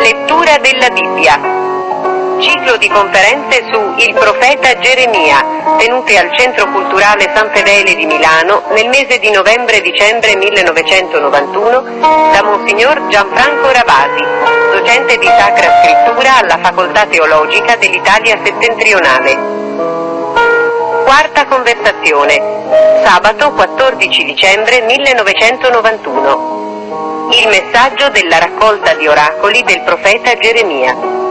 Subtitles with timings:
[0.00, 1.63] Lettura della Bibbia.
[2.44, 5.42] Ciclo di conferenze su Il profeta Geremia,
[5.78, 11.80] tenute al Centro Culturale San Fedele di Milano nel mese di novembre-dicembre 1991
[12.32, 14.22] da Monsignor Gianfranco Ravasi,
[14.72, 19.38] docente di Sacra Scrittura alla Facoltà Teologica dell'Italia Settentrionale.
[21.06, 22.42] Quarta conversazione,
[23.06, 27.30] sabato 14 dicembre 1991.
[27.32, 31.22] Il messaggio della raccolta di oracoli del profeta Geremia.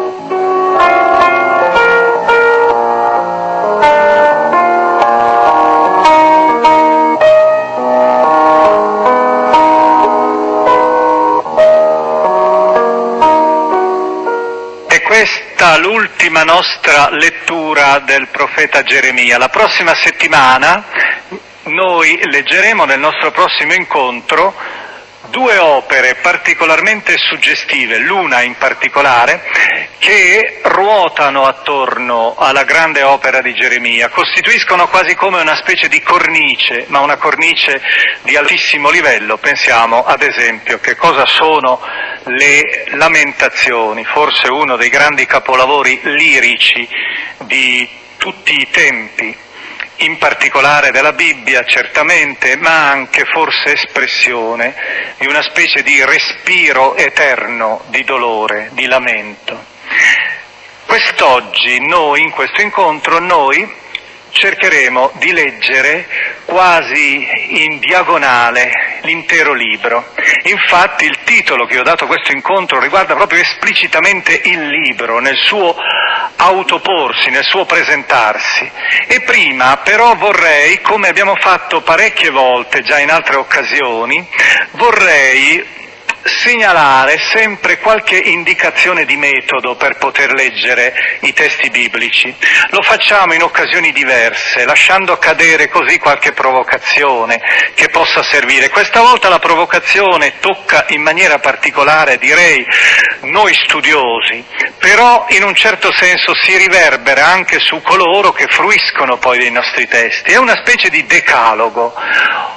[15.77, 19.37] L'ultima nostra lettura del profeta Geremia.
[19.37, 20.83] La prossima settimana
[21.63, 24.53] noi leggeremo nel nostro prossimo incontro
[25.33, 29.41] due opere particolarmente suggestive, l'una in particolare,
[29.97, 36.85] che ruotano attorno alla grande opera di Geremia, costituiscono quasi come una specie di cornice,
[36.89, 37.81] ma una cornice
[38.21, 39.37] di altissimo livello.
[39.37, 41.81] Pensiamo ad esempio che cosa sono
[42.25, 46.87] le lamentazioni, forse uno dei grandi capolavori lirici
[47.39, 49.35] di tutti i tempi,
[49.97, 54.75] in particolare della Bibbia certamente, ma anche forse espressione
[55.17, 59.65] di una specie di respiro eterno di dolore, di lamento.
[60.85, 63.81] Quest'oggi noi, in questo incontro, noi
[64.33, 66.07] cercheremo di leggere
[66.45, 67.27] quasi
[67.63, 70.11] in diagonale l'intero libro.
[70.43, 75.37] Infatti il titolo che ho dato a questo incontro riguarda proprio esplicitamente il libro, nel
[75.37, 75.75] suo
[76.35, 78.69] autoporsi, nel suo presentarsi.
[79.07, 84.27] E prima però vorrei, come abbiamo fatto parecchie volte già in altre occasioni,
[84.71, 85.81] vorrei
[86.23, 92.33] segnalare sempre qualche indicazione di metodo per poter leggere i testi biblici.
[92.69, 97.41] Lo facciamo in occasioni diverse, lasciando cadere così qualche provocazione
[97.73, 98.69] che possa servire.
[98.69, 102.65] Questa volta la provocazione tocca in maniera particolare, direi,
[103.21, 104.43] noi studiosi,
[104.77, 109.87] però in un certo senso si riverbera anche su coloro che fruiscono poi dei nostri
[109.87, 110.31] testi.
[110.31, 111.93] È una specie di decalogo,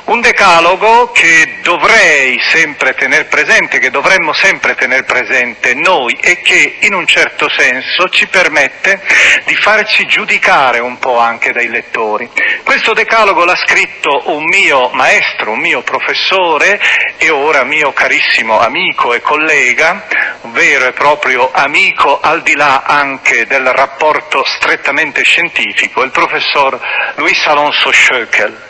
[0.04, 6.76] un decalogo che dovrei sempre tenere presente che dovremmo sempre tenere presente noi e che
[6.80, 9.00] in un certo senso ci permette
[9.46, 12.28] di farci giudicare un po' anche dai lettori.
[12.62, 16.78] Questo decalogo l'ha scritto un mio maestro, un mio professore
[17.16, 20.06] e ora mio carissimo amico e collega,
[20.42, 26.78] un vero e proprio amico al di là anche del rapporto strettamente scientifico, il professor
[27.14, 28.64] Luis Alonso Schöckel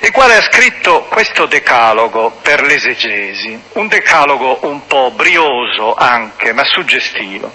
[0.00, 6.64] il quale ha scritto questo decalogo per l'esegesi, un decalogo un po' brioso anche, ma
[6.64, 7.52] suggestivo.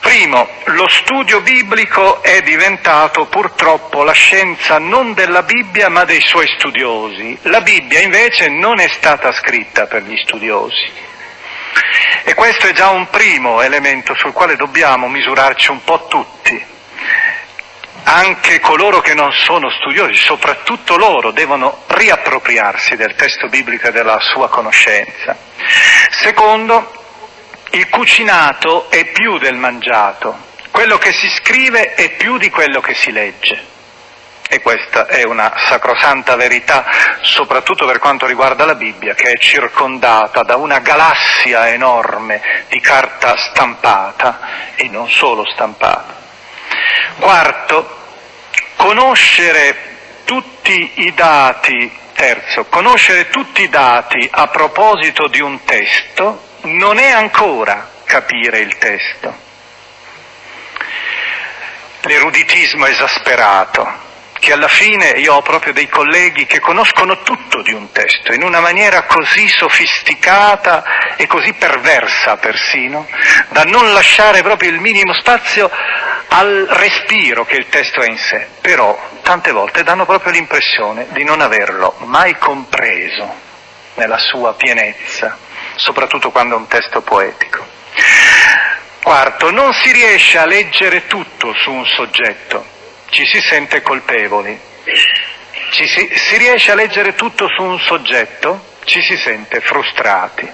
[0.00, 6.46] Primo, lo studio biblico è diventato purtroppo la scienza non della Bibbia ma dei suoi
[6.56, 7.36] studiosi.
[7.42, 10.92] La Bibbia invece non è stata scritta per gli studiosi.
[12.22, 16.74] E questo è già un primo elemento sul quale dobbiamo misurarci un po' tutti.
[18.08, 24.20] Anche coloro che non sono studiosi, soprattutto loro, devono riappropriarsi del testo biblico e della
[24.20, 25.36] sua conoscenza.
[26.10, 26.92] Secondo,
[27.70, 30.38] il cucinato è più del mangiato,
[30.70, 33.74] quello che si scrive è più di quello che si legge.
[34.48, 36.84] E questa è una sacrosanta verità,
[37.22, 43.36] soprattutto per quanto riguarda la Bibbia, che è circondata da una galassia enorme di carta
[43.36, 46.25] stampata e non solo stampata.
[47.18, 48.04] Quarto,
[48.76, 49.76] conoscere
[50.24, 57.10] tutti i dati, terzo, conoscere tutti i dati a proposito di un testo non è
[57.10, 59.44] ancora capire il testo.
[62.00, 63.86] L'eruditismo esasperato,
[64.38, 68.42] che alla fine io ho proprio dei colleghi che conoscono tutto di un testo in
[68.42, 73.06] una maniera così sofisticata e così perversa persino,
[73.48, 75.70] da non lasciare proprio il minimo spazio
[76.28, 81.24] al respiro che il testo ha in sé, però tante volte danno proprio l'impressione di
[81.24, 83.44] non averlo mai compreso
[83.94, 85.38] nella sua pienezza
[85.76, 87.64] soprattutto quando è un testo poetico.
[89.02, 92.66] Quarto, non si riesce a leggere tutto su un soggetto,
[93.16, 94.60] ci si sente colpevoli.
[95.70, 100.46] Ci si, si riesce a leggere tutto su un soggetto, ci si sente frustrati.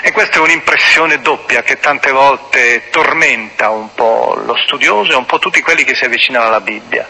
[0.00, 5.26] E questa è un'impressione doppia che tante volte tormenta un po' lo studioso e un
[5.26, 7.06] po' tutti quelli che si avvicinano alla Bibbia.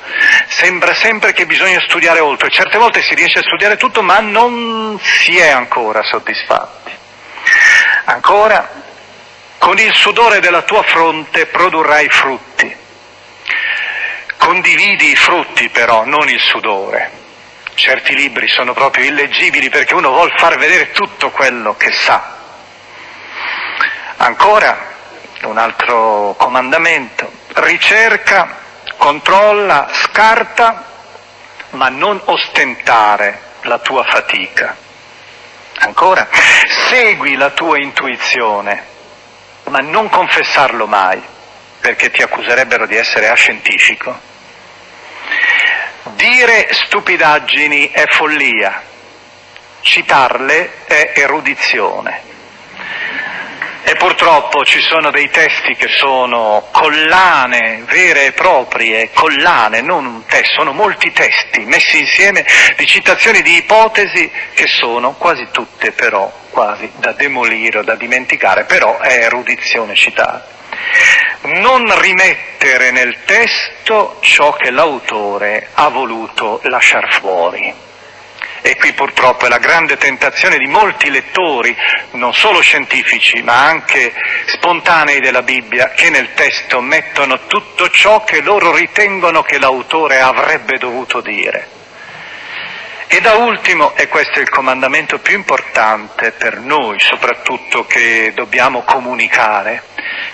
[0.49, 4.99] Sembra sempre che bisogna studiare oltre, certe volte si riesce a studiare tutto ma non
[5.01, 6.91] si è ancora soddisfatti.
[8.07, 8.69] Ancora,
[9.59, 12.81] con il sudore della tua fronte produrrai frutti.
[14.43, 17.13] Condividi i frutti però, non il sudore.
[17.75, 22.39] Certi libri sono proprio illeggibili perché uno vuole far vedere tutto quello che sa.
[24.17, 24.95] Ancora,
[25.45, 28.59] un altro comandamento, ricerca,
[28.97, 30.87] controlla, scarta,
[31.71, 34.77] ma non ostentare la tua fatica.
[35.79, 36.29] Ancora,
[36.91, 38.87] segui la tua intuizione,
[39.69, 41.23] ma non confessarlo mai,
[41.79, 44.31] perché ti accuserebbero di essere ascientifico.
[46.15, 48.83] Dire stupidaggini è follia,
[49.81, 52.31] citarle è erudizione.
[53.85, 60.25] E purtroppo ci sono dei testi che sono collane vere e proprie, collane, non un
[60.25, 62.47] testo, sono molti testi messi insieme
[62.77, 68.65] di citazioni di ipotesi che sono quasi tutte però quasi da demolire o da dimenticare,
[68.65, 70.62] però è erudizione citata.
[71.43, 77.75] Non rimettere nel testo ciò che l'autore ha voluto lasciar fuori.
[78.65, 81.77] E qui purtroppo è la grande tentazione di molti lettori,
[82.13, 84.15] non solo scientifici, ma anche
[84.47, 90.79] spontanei della Bibbia, che nel testo mettono tutto ciò che loro ritengono che l'autore avrebbe
[90.79, 91.82] dovuto dire.
[93.15, 98.85] E da ultimo, e questo è il comandamento più importante per noi, soprattutto che dobbiamo
[98.85, 99.83] comunicare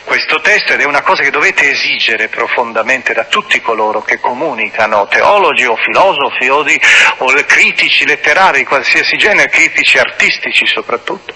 [0.05, 5.09] questo testo ed è una cosa che dovete esigere profondamente da tutti coloro che comunicano,
[5.09, 6.81] teologi o filosofi o, di,
[7.17, 11.35] o critici letterari di qualsiasi genere, critici artistici soprattutto.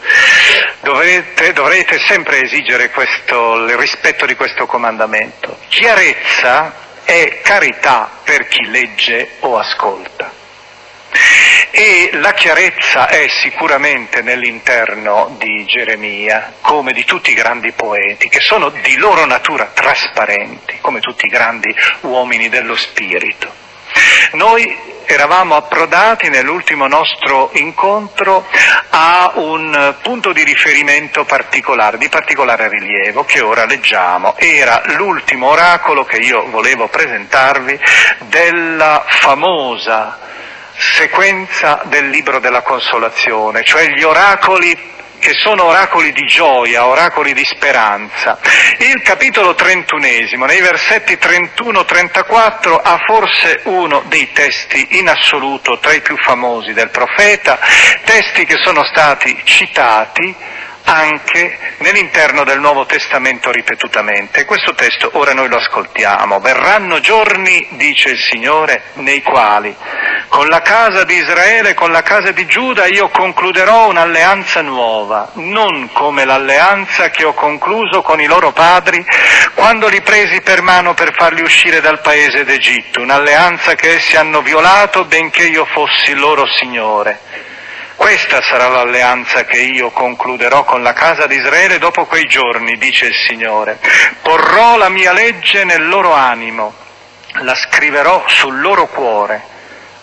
[0.78, 5.58] Dovete, dovrete sempre esigere questo, il rispetto di questo comandamento.
[5.66, 6.72] Chiarezza
[7.02, 10.41] è carità per chi legge o ascolta.
[11.70, 18.40] E la chiarezza è sicuramente nell'interno di Geremia, come di tutti i grandi poeti, che
[18.40, 23.60] sono di loro natura trasparenti, come tutti i grandi uomini dello spirito.
[24.32, 28.46] Noi eravamo approdati nell'ultimo nostro incontro
[28.90, 34.36] a un punto di riferimento particolare, di particolare rilievo, che ora leggiamo.
[34.38, 37.78] Era l'ultimo oracolo che io volevo presentarvi
[38.28, 40.30] della famosa
[40.82, 44.90] sequenza del libro della consolazione, cioè gli oracoli
[45.22, 48.40] che sono oracoli di gioia, oracoli di speranza.
[48.78, 56.00] Il capitolo trentunesimo, nei versetti 31-34, ha forse uno dei testi in assoluto tra i
[56.00, 57.60] più famosi del profeta,
[58.04, 60.34] testi che sono stati citati
[60.84, 64.44] anche nell'interno del Nuovo Testamento ripetutamente.
[64.44, 66.40] Questo testo ora noi lo ascoltiamo.
[66.40, 69.74] Verranno giorni, dice il Signore, nei quali
[70.28, 75.90] Con la casa di Israele, con la casa di Giuda io concluderò un'alleanza nuova, non
[75.92, 79.04] come l'alleanza che ho concluso con i loro padri
[79.54, 84.40] quando li presi per mano per farli uscire dal paese d'Egitto, un'alleanza che essi hanno
[84.42, 87.50] violato benché io fossi loro Signore.
[87.96, 93.06] Questa sarà l'alleanza che io concluderò con la casa di Israele dopo quei giorni, dice
[93.06, 93.78] il Signore.
[94.22, 96.74] Porrò la mia legge nel loro animo,
[97.40, 99.50] la scriverò sul loro cuore.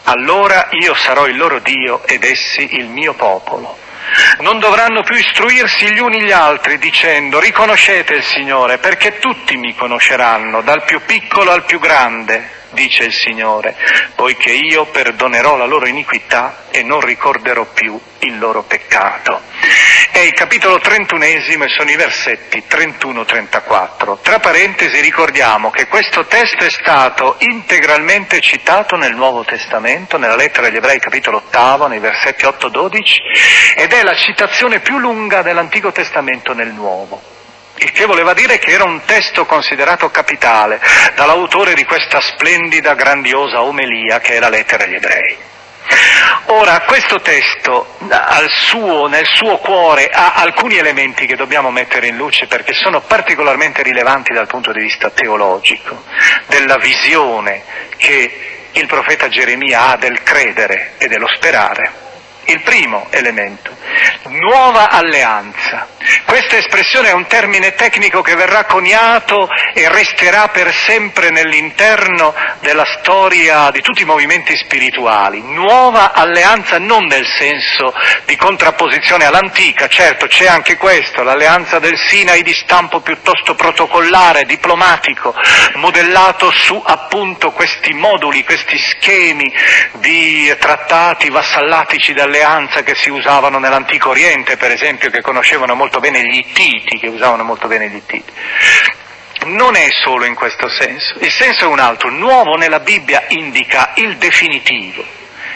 [0.04, 3.78] Allora io sarò il loro Dio ed essi il mio popolo.
[4.40, 9.76] Non dovranno più istruirsi gli uni gli altri dicendo riconoscete il Signore perché tutti mi
[9.76, 13.76] conosceranno, dal più piccolo al più grande, dice il Signore,
[14.16, 19.42] poiché io perdonerò la loro iniquità e non ricorderò più il loro peccato.
[20.12, 24.22] È il capitolo trentunesimo e sono i versetti 31-34.
[24.22, 30.68] Tra parentesi ricordiamo che questo testo è stato integralmente citato nel Nuovo Testamento, nella lettera
[30.68, 33.16] agli ebrei capitolo ottavo, nei versetti 8-12,
[33.78, 37.38] ed è la citazione più lunga dell'Antico Testamento nel Nuovo
[37.82, 40.82] il che voleva dire che era un testo considerato capitale
[41.16, 45.49] dall'autore di questa splendida, grandiosa omelia che è la lettera agli ebrei.
[46.52, 47.96] Ora, questo testo
[48.50, 53.84] suo, nel suo cuore ha alcuni elementi che dobbiamo mettere in luce perché sono particolarmente
[53.84, 56.04] rilevanti dal punto di vista teologico,
[56.48, 57.64] della visione
[57.98, 62.08] che il profeta Geremia ha del credere e dello sperare.
[62.50, 63.70] Il primo elemento,
[64.24, 65.86] nuova alleanza.
[66.26, 72.86] Questa espressione è un termine tecnico che verrà coniato e resterà per sempre nell'interno della
[72.86, 75.44] storia di tutti i movimenti spirituali.
[75.44, 77.94] Nuova alleanza non nel senso
[78.26, 85.36] di contrapposizione all'antica, certo c'è anche questo, l'alleanza del Sinai di stampo piuttosto protocollare, diplomatico,
[85.76, 89.54] modellato su appunto questi moduli, questi schemi
[90.00, 96.00] di trattati vassallatici dalle alleanza che si usavano nell'antico Oriente, per esempio, che conoscevano molto
[96.00, 98.32] bene gli Ittiti, che usavano molto bene gli Ittiti.
[99.46, 102.10] Non è solo in questo senso, il senso è un altro.
[102.10, 105.04] Nuovo nella Bibbia indica il definitivo,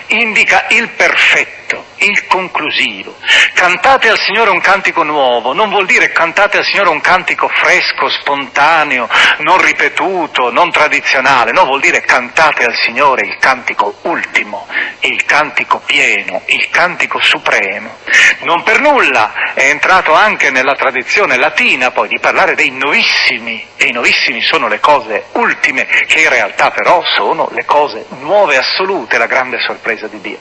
[0.08, 1.63] indica il perfetto,
[1.98, 3.16] il conclusivo.
[3.54, 8.10] Cantate al Signore un cantico nuovo, non vuol dire cantate al Signore un cantico fresco,
[8.10, 9.08] spontaneo,
[9.40, 14.68] non ripetuto, non tradizionale, no, vuol dire cantate al Signore il cantico ultimo,
[15.02, 17.98] il cantico pieno, il cantico supremo.
[18.42, 23.86] Non per nulla è entrato anche nella tradizione latina poi di parlare dei novissimi, e
[23.86, 29.18] i novissimi sono le cose ultime, che in realtà però sono le cose nuove assolute,
[29.18, 30.38] la grande sorpresa di Dio.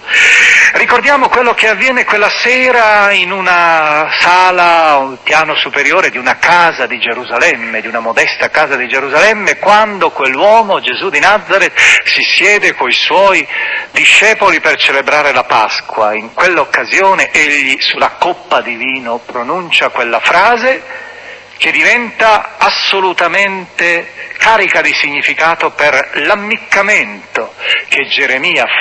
[0.73, 6.37] Ricordiamo quello quello che avviene quella sera in una sala, un piano superiore di una
[6.39, 12.23] casa di Gerusalemme, di una modesta casa di Gerusalemme, quando quell'uomo, Gesù di Nazareth, si
[12.23, 13.47] siede coi suoi
[13.91, 16.15] discepoli per celebrare la Pasqua.
[16.15, 21.11] In quell'occasione egli sulla coppa di vino pronuncia quella frase
[21.57, 27.55] che diventa assolutamente carica di significato per l'ammiccamento
[27.89, 28.05] che,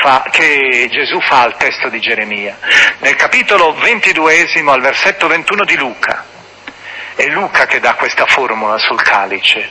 [0.01, 2.57] fa, che, Gesù fa al testo di Geremia.
[2.99, 6.25] Nel capitolo ventiduesimo al versetto 21 di Luca,
[7.15, 9.69] è Luca che dà questa formula sul calice.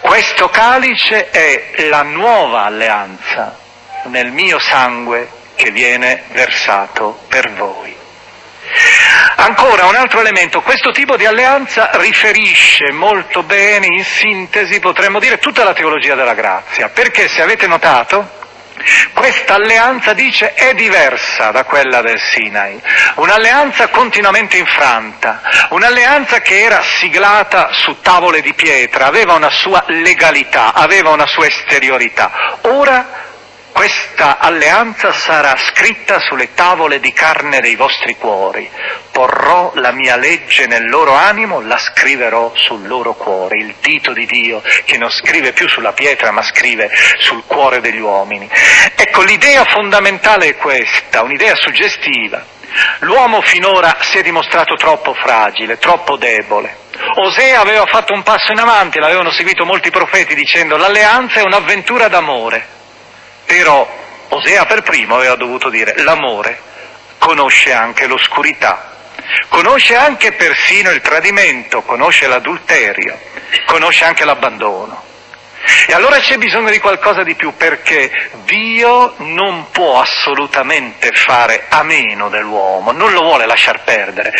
[0.00, 3.58] Questo calice è la nuova alleanza
[4.04, 7.99] nel mio sangue che viene versato per voi.
[9.36, 15.38] Ancora un altro elemento, questo tipo di alleanza riferisce molto bene, in sintesi potremmo dire,
[15.38, 18.38] tutta la teologia della grazia, perché se avete notato,
[19.12, 22.80] questa alleanza dice è diversa da quella del Sinai,
[23.16, 30.72] un'alleanza continuamente infranta, un'alleanza che era siglata su tavole di pietra, aveva una sua legalità,
[30.72, 32.58] aveva una sua esteriorità.
[32.62, 33.29] Ora
[33.72, 38.68] questa alleanza sarà scritta sulle tavole di carne dei vostri cuori.
[39.10, 43.58] Porrò la mia legge nel loro animo, la scriverò sul loro cuore.
[43.58, 48.00] Il dito di Dio che non scrive più sulla pietra ma scrive sul cuore degli
[48.00, 48.48] uomini.
[48.94, 52.44] Ecco, l'idea fondamentale è questa, un'idea suggestiva.
[53.00, 56.76] L'uomo finora si è dimostrato troppo fragile, troppo debole.
[57.14, 62.08] Osea aveva fatto un passo in avanti, l'avevano seguito molti profeti dicendo l'alleanza è un'avventura
[62.08, 62.78] d'amore.
[63.50, 63.84] Però
[64.28, 66.56] Osea per primo aveva dovuto dire l'amore
[67.18, 68.94] conosce anche l'oscurità,
[69.48, 73.18] conosce anche persino il tradimento, conosce l'adulterio,
[73.66, 75.02] conosce anche l'abbandono.
[75.88, 81.82] E allora c'è bisogno di qualcosa di più perché Dio non può assolutamente fare a
[81.82, 84.32] meno dell'uomo, non lo vuole lasciar perdere,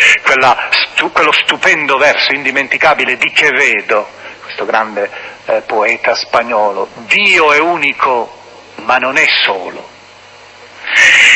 [0.69, 4.07] stu- quello stupendo verso indimenticabile di che vedo,
[4.41, 5.11] questo grande
[5.47, 8.39] eh, poeta spagnolo, Dio è unico
[8.75, 9.89] ma non è solo.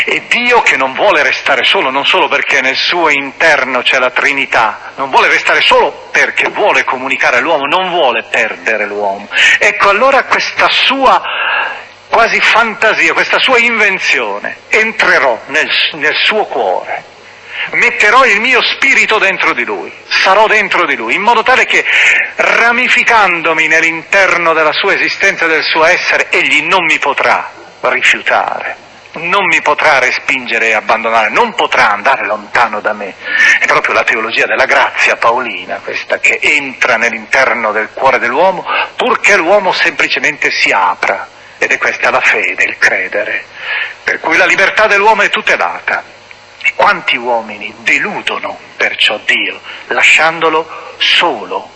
[0.06, 4.12] E Dio che non vuole restare solo, non solo perché nel suo interno c'è la
[4.12, 9.28] Trinità, non vuole restare solo perché vuole comunicare all'uomo, non vuole perdere l'uomo.
[9.58, 11.22] Ecco allora questa sua
[12.10, 17.14] quasi fantasia, questa sua invenzione, entrerò nel, nel suo cuore
[17.72, 21.86] metterò il mio spirito dentro di lui, sarò dentro di lui, in modo tale che
[22.36, 28.76] ramificandomi nell'interno della sua esistenza e del suo essere, egli non mi potrà rifiutare,
[29.14, 33.14] non mi potrà respingere e abbandonare, non potrà andare lontano da me.
[33.60, 39.38] È proprio la teologia della grazia paolina questa che entra nell'interno del cuore dell'uomo purché
[39.38, 41.30] l'uomo semplicemente si apra.
[41.58, 43.46] Ed è questa la fede, il credere.
[44.04, 46.15] Per cui la libertà dell'uomo è tutelata.
[46.66, 51.70] E quanti uomini deludono perciò Dio, lasciandolo solo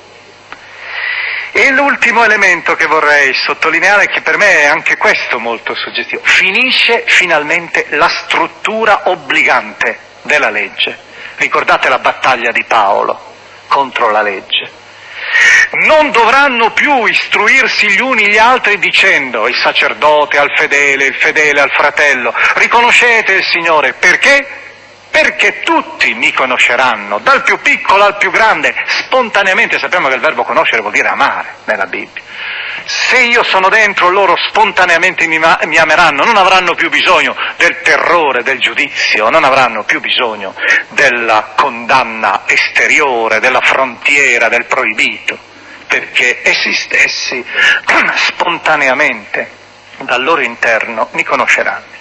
[1.52, 7.04] e l'ultimo elemento che vorrei sottolineare, che per me è anche questo molto suggestivo, finisce
[7.06, 10.98] finalmente la struttura obbligante della legge.
[11.36, 13.20] Ricordate la battaglia di Paolo
[13.68, 14.72] contro la legge.
[15.86, 21.62] Non dovranno più istruirsi gli uni gli altri dicendo il sacerdote al fedele, il fedele
[21.62, 24.69] al fratello, riconoscete il Signore, perché?
[25.10, 30.44] Perché tutti mi conosceranno, dal più piccolo al più grande, spontaneamente, sappiamo che il verbo
[30.44, 32.24] conoscere vuol dire amare nella Bibbia.
[32.86, 38.44] Se io sono dentro, loro spontaneamente mi, mi ameranno, non avranno più bisogno del terrore,
[38.44, 40.56] del giudizio, non avranno più bisogno
[40.90, 45.38] della condanna esteriore, della frontiera, del proibito,
[45.88, 47.44] perché essi stessi
[48.16, 49.58] spontaneamente
[49.98, 51.98] dal loro interno mi conosceranno.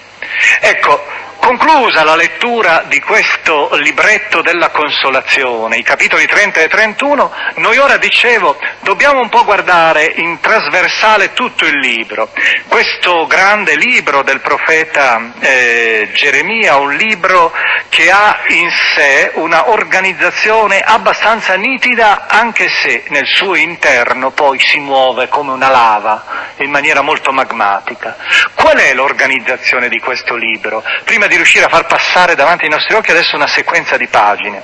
[0.60, 1.04] Ecco,
[1.40, 7.96] Conclusa la lettura di questo libretto della consolazione, i capitoli 30 e 31, noi ora
[7.96, 12.30] dicevo dobbiamo un po' guardare in trasversale tutto il libro.
[12.66, 17.52] Questo grande libro del profeta eh, Geremia, un libro
[17.88, 24.78] che ha in sé una organizzazione abbastanza nitida anche se nel suo interno poi si
[24.80, 26.24] muove come una lava
[26.56, 28.16] in maniera molto magmatica.
[28.54, 30.82] Qual è l'organizzazione di questo libro?
[31.04, 34.62] Prima di riuscire a far passare davanti ai nostri occhi adesso una sequenza di pagine.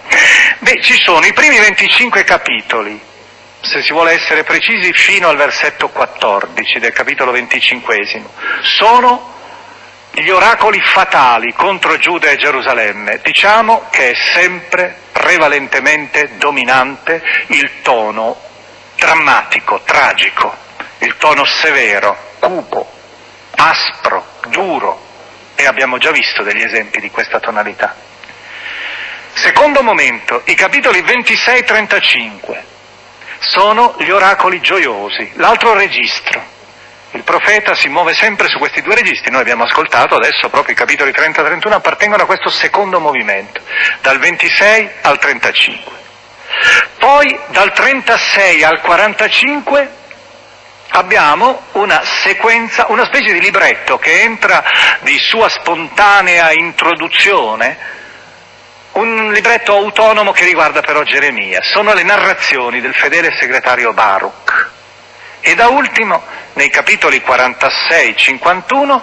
[0.58, 3.00] Beh, ci sono i primi 25 capitoli,
[3.60, 8.08] se si vuole essere precisi, fino al versetto 14 del capitolo 25.
[8.62, 9.32] Sono
[10.10, 13.20] gli oracoli fatali contro Giuda e Gerusalemme.
[13.22, 18.40] Diciamo che è sempre prevalentemente dominante il tono
[18.96, 20.54] drammatico, tragico,
[20.98, 22.90] il tono severo, cupo,
[23.56, 25.03] aspro, duro,
[25.54, 27.94] e abbiamo già visto degli esempi di questa tonalità.
[29.34, 32.62] Secondo momento, i capitoli 26-35
[33.38, 36.52] sono gli oracoli gioiosi, l'altro registro.
[37.10, 40.76] Il profeta si muove sempre su questi due registri, noi abbiamo ascoltato adesso proprio i
[40.76, 43.60] capitoli 30-31 appartengono a questo secondo movimento,
[44.00, 45.92] dal 26 al 35.
[46.98, 49.90] Poi dal 36 al 45
[50.96, 54.62] abbiamo una sequenza, una specie di libretto che entra
[55.00, 57.76] di sua spontanea introduzione,
[58.92, 64.70] un libretto autonomo che riguarda però Geremia, sono le narrazioni del fedele segretario Baruch.
[65.40, 69.00] E da ultimo, nei capitoli 46-51,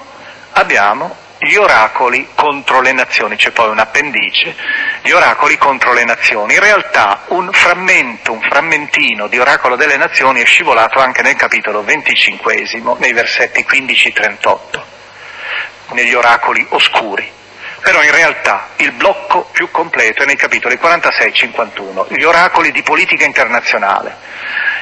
[0.54, 4.56] abbiamo gli oracoli contro le nazioni, c'è poi un appendice,
[5.02, 6.54] gli oracoli contro le nazioni.
[6.54, 11.84] In realtà un frammento, un frammentino di oracolo delle nazioni è scivolato anche nel capitolo
[11.84, 14.82] 25, nei versetti 15-38,
[15.94, 17.40] negli oracoli oscuri.
[17.82, 23.26] Però in realtà il blocco più completo è nei capitoli 46-51, gli oracoli di politica
[23.26, 24.32] internazionale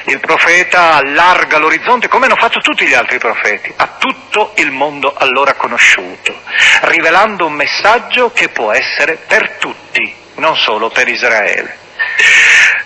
[0.04, 5.12] il profeta allarga l'orizzonte come hanno fatto tutti gli altri profeti, a tutto il mondo
[5.14, 6.40] allora conosciuto,
[6.82, 11.88] rivelando un messaggio che può essere per tutti, non solo per Israele.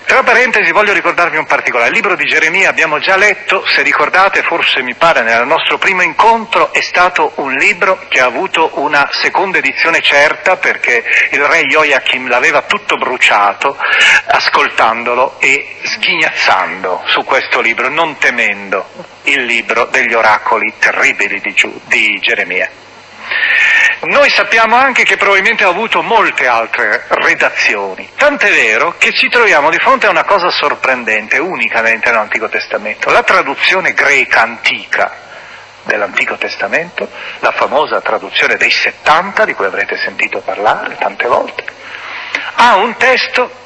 [0.07, 4.43] Tra parentesi voglio ricordarvi un particolare, il libro di Geremia abbiamo già letto, se ricordate
[4.43, 9.09] forse mi pare nel nostro primo incontro è stato un libro che ha avuto una
[9.12, 13.77] seconda edizione certa perché il re Joachim l'aveva tutto bruciato
[14.27, 18.87] ascoltandolo e sghignazzando su questo libro, non temendo
[19.23, 22.69] il libro degli oracoli terribili di, Giu, di Geremia.
[24.02, 29.70] Noi sappiamo anche che probabilmente ha avuto molte altre redazioni, tant'è vero che ci troviamo
[29.70, 35.22] di fronte a una cosa sorprendente, unica nell'Antico Testamento, la traduzione greca antica
[35.85, 37.09] dell'Antico Testamento,
[37.40, 41.64] la famosa traduzione dei 70, di cui avrete sentito parlare tante volte,
[42.57, 43.62] ha un testo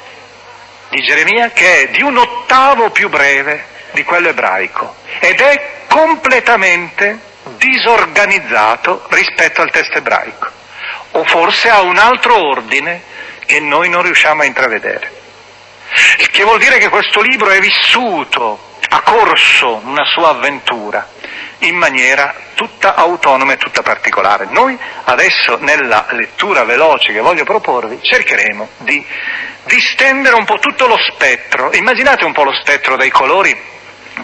[0.90, 7.26] di Geremia che è di un ottavo più breve di quello ebraico ed è completamente
[7.58, 10.56] disorganizzato rispetto al testo ebraico.
[11.12, 13.02] o forse ha un altro ordine
[13.46, 15.10] che noi non riusciamo a intravedere.
[16.18, 21.08] Il che vuol dire che questo libro è vissuto, ha corso una sua avventura
[21.60, 24.46] in maniera tutta autonoma e tutta particolare.
[24.50, 29.04] Noi adesso nella lettura veloce che voglio proporvi cercheremo di
[29.64, 31.72] distendere un po' tutto lo spettro.
[31.72, 33.58] Immaginate un po' lo spettro dei colori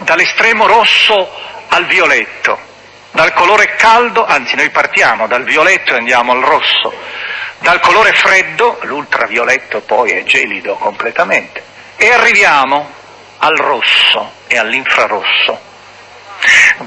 [0.03, 1.31] dall'estremo rosso
[1.69, 2.59] al violetto,
[3.15, 6.93] dal colore caldo, anzi noi partiamo dal violetto e andiamo al rosso,
[7.59, 11.63] dal colore freddo, l'ultravioletto poi è gelido completamente,
[11.95, 12.91] e arriviamo
[13.37, 15.59] al rosso e all'infrarosso,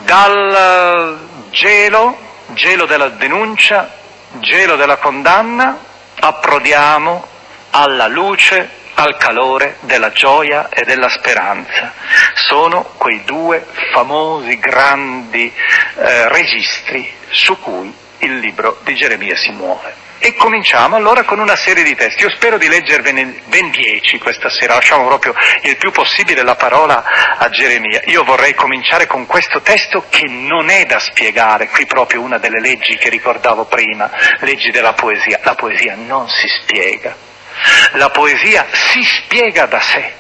[0.05, 1.19] dal
[1.51, 3.91] gelo, gelo della denuncia,
[4.33, 5.79] gelo della condanna,
[6.21, 7.27] approdiamo
[7.71, 11.93] alla luce al calore della gioia e della speranza.
[12.35, 15.53] Sono quei due famosi grandi
[15.97, 20.07] eh, registri su cui il libro di Geremia si muove.
[20.21, 22.25] E cominciamo allora con una serie di testi.
[22.25, 25.33] Io spero di leggervene ben dieci questa sera, lasciamo proprio
[25.63, 28.03] il più possibile la parola a Geremia.
[28.07, 32.61] Io vorrei cominciare con questo testo che non è da spiegare, qui proprio una delle
[32.61, 35.39] leggi che ricordavo prima, leggi della poesia.
[35.45, 37.15] La poesia non si spiega,
[37.93, 40.17] la poesia si spiega da sé.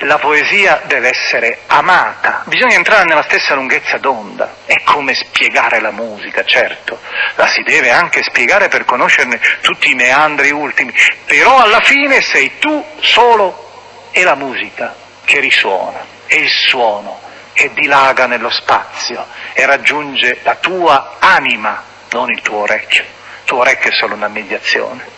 [0.00, 5.90] La poesia deve essere amata, bisogna entrare nella stessa lunghezza d'onda, è come spiegare la
[5.90, 6.98] musica, certo,
[7.34, 10.92] la si deve anche spiegare per conoscerne tutti i meandri ultimi,
[11.26, 17.20] però alla fine sei tu solo e la musica che risuona, è il suono
[17.52, 21.82] che dilaga nello spazio e raggiunge la tua anima,
[22.12, 25.17] non il tuo orecchio, il tuo orecchio è solo una mediazione.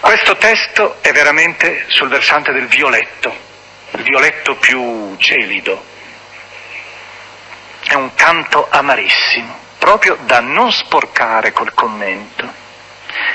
[0.00, 3.34] Questo testo è veramente sul versante del violetto,
[3.92, 5.84] il violetto più gelido.
[7.84, 12.52] È un canto amarissimo, proprio da non sporcare col commento.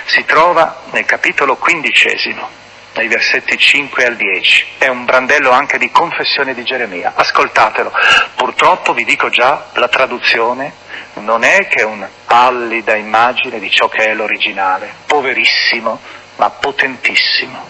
[0.05, 2.49] Si trova nel capitolo quindicesimo,
[2.97, 4.65] dai versetti 5 al 10.
[4.79, 7.13] È un brandello anche di confessione di Geremia.
[7.15, 7.91] Ascoltatelo.
[8.33, 10.73] Purtroppo vi dico già, la traduzione
[11.19, 14.91] non è che una pallida immagine di ciò che è l'originale.
[15.05, 15.99] Poverissimo
[16.37, 17.69] ma potentissimo.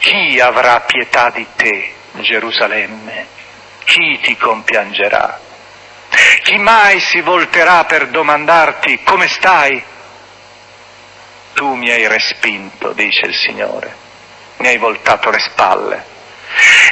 [0.00, 3.26] Chi avrà pietà di te, Gerusalemme?
[3.84, 5.38] Chi ti compiangerà?
[6.44, 9.82] Chi mai si volterà per domandarti come stai?
[11.56, 13.96] Tu mi hai respinto, dice il Signore,
[14.58, 16.04] mi hai voltato le spalle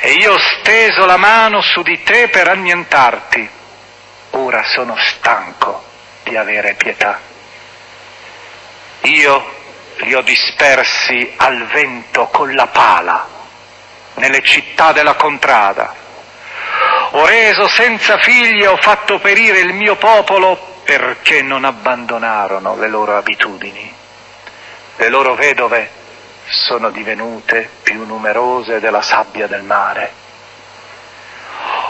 [0.00, 3.46] e io ho steso la mano su di te per annientarti.
[4.31, 5.85] Ora sono stanco
[6.22, 7.20] di avere pietà.
[9.03, 9.55] Io
[9.96, 13.29] li ho dispersi al vento con la pala
[14.14, 15.94] nelle città della contrada.
[17.11, 22.88] Ho reso senza figli e ho fatto perire il mio popolo perché non abbandonarono le
[22.88, 24.03] loro abitudini.
[24.96, 25.90] Le loro vedove
[26.46, 30.12] sono divenute più numerose della sabbia del mare.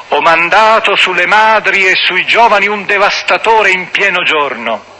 [0.08, 4.92] Ho mandato sulle madri e sui giovani un devastatore in pieno giorno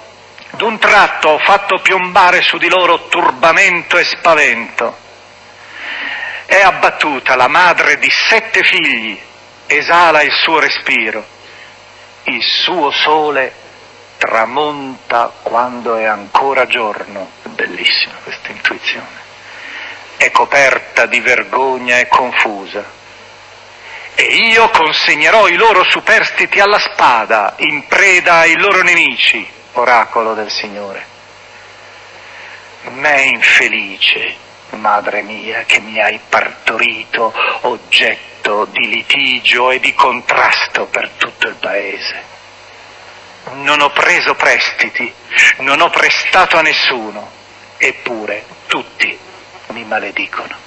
[0.56, 4.96] D'un tratto ho fatto piombare su di loro turbamento e spavento.
[6.46, 9.20] È abbattuta la madre di sette figli,
[9.66, 11.24] esala il suo respiro.
[12.24, 13.52] Il suo sole
[14.16, 17.28] tramonta quando è ancora giorno.
[17.54, 19.22] Bellissima questa intuizione.
[20.16, 22.84] È coperta di vergogna e confusa.
[24.16, 30.50] E io consegnerò i loro superstiti alla spada, in preda ai loro nemici oracolo del
[30.50, 31.06] Signore.
[32.90, 34.36] Me infelice,
[34.70, 41.54] madre mia, che mi hai partorito oggetto di litigio e di contrasto per tutto il
[41.54, 42.32] paese.
[43.52, 45.12] Non ho preso prestiti,
[45.58, 47.30] non ho prestato a nessuno,
[47.76, 49.18] eppure tutti
[49.68, 50.62] mi maledicono.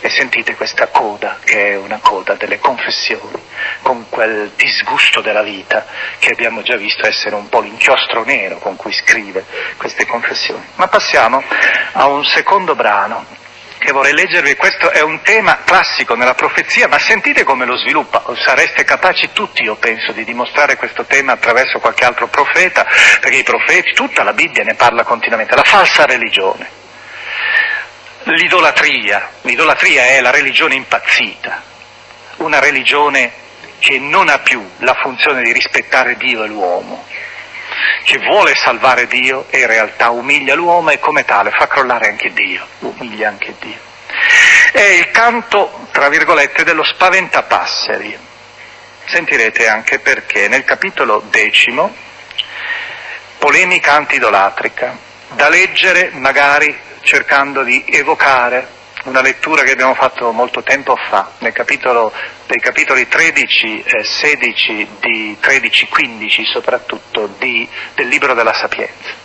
[0.00, 3.40] E sentite questa coda, che è una coda delle confessioni,
[3.80, 5.86] con quel disgusto della vita
[6.18, 9.44] che abbiamo già visto essere un po' l'inchiostro nero con cui scrive
[9.78, 10.62] queste confessioni.
[10.74, 11.42] Ma passiamo
[11.92, 13.42] a un secondo brano
[13.84, 18.24] che vorrei leggervi, questo è un tema classico nella profezia, ma sentite come lo sviluppa,
[18.42, 22.86] sareste capaci tutti, io penso, di dimostrare questo tema attraverso qualche altro profeta,
[23.20, 26.82] perché i profeti, tutta la Bibbia ne parla continuamente, la falsa religione
[28.24, 29.28] l'idolatria.
[29.42, 31.62] L'idolatria è la religione impazzita,
[32.36, 33.32] una religione
[33.78, 37.04] che non ha più la funzione di rispettare Dio e l'uomo,
[38.04, 42.32] che vuole salvare Dio e in realtà umilia l'uomo e come tale fa crollare anche
[42.32, 43.78] Dio, umilia anche Dio.
[44.72, 48.18] È il canto, tra virgolette, dello spaventapasseri.
[49.06, 51.94] Sentirete anche perché nel capitolo decimo
[53.38, 54.96] polemica antidolatrica,
[55.32, 58.66] da leggere magari cercando di evocare
[59.04, 62.12] una lettura che abbiamo fatto molto tempo fa, nel capitolo,
[62.46, 69.22] nei capitoli 13, eh, 16, di 13, 15 soprattutto, di, del libro della Sapienza.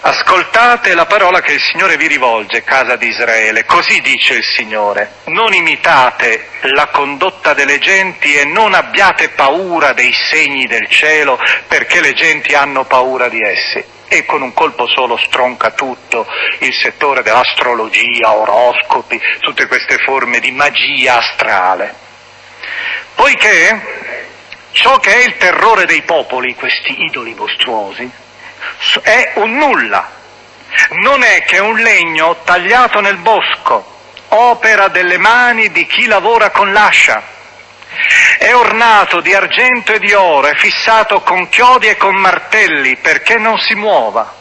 [0.00, 5.14] Ascoltate la parola che il Signore vi rivolge, casa di Israele, così dice il Signore,
[5.24, 12.00] non imitate la condotta delle genti e non abbiate paura dei segni del cielo perché
[12.00, 16.26] le genti hanno paura di essi e con un colpo solo stronca tutto
[16.60, 21.94] il settore dell'astrologia, oroscopi, tutte queste forme di magia astrale.
[23.14, 23.80] Poiché
[24.72, 28.10] ciò che è il terrore dei popoli, questi idoli mostruosi,
[29.02, 30.10] è un nulla,
[31.02, 33.96] non è che un legno tagliato nel bosco,
[34.28, 37.36] opera delle mani di chi lavora con l'ascia
[38.38, 43.36] è ornato di argento e di oro, è fissato con chiodi e con martelli perché
[43.36, 44.34] non si muova.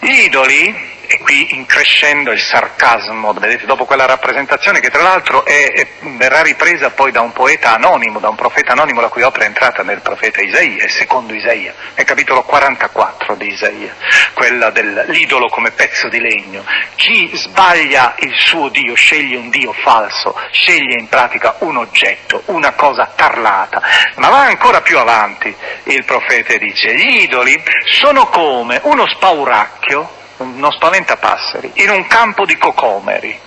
[0.00, 5.72] Gli idoli e qui increscendo il sarcasmo, vedete, dopo quella rappresentazione che tra l'altro è,
[5.72, 9.44] è, verrà ripresa poi da un poeta anonimo, da un profeta anonimo la cui opera
[9.44, 13.94] è entrata nel profeta Isaia, il secondo Isaia, nel capitolo 44 di Isaia,
[14.34, 16.64] quella dell'idolo come pezzo di legno.
[16.94, 22.72] Chi sbaglia il suo Dio, sceglie un Dio falso, sceglie in pratica un oggetto, una
[22.72, 23.82] cosa tarlata,
[24.16, 30.70] ma va ancora più avanti il profeta dice, gli idoli sono come uno spauracchio uno
[30.70, 33.40] spaventapasseri, in un campo di cocomeri.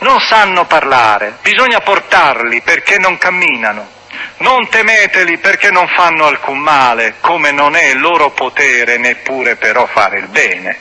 [0.00, 3.96] Non sanno parlare, bisogna portarli perché non camminano.
[4.38, 10.18] Non temeteli perché non fanno alcun male, come non è loro potere neppure però fare
[10.18, 10.78] il bene.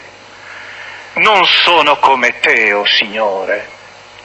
[1.13, 3.69] Non sono come te, o oh Signore.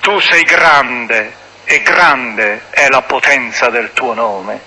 [0.00, 1.34] Tu sei grande
[1.64, 4.60] e grande è la potenza del tuo nome.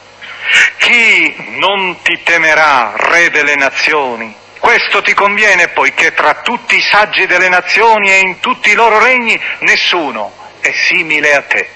[0.77, 4.35] Chi non ti temerà, Re delle nazioni?
[4.65, 8.97] Questo ti conviene poiché tra tutti i saggi delle nazioni e in tutti i loro
[8.97, 11.69] regni nessuno è simile a te.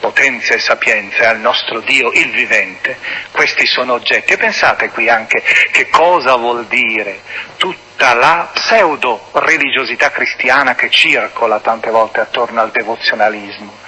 [0.00, 2.96] Potenza e sapienza al nostro Dio il vivente,
[3.32, 4.32] questi sono oggetti.
[4.32, 5.42] E pensate qui anche
[5.72, 7.20] che cosa vuol dire
[7.58, 13.81] tutta la pseudo religiosità cristiana che circola tante volte attorno al devozionalismo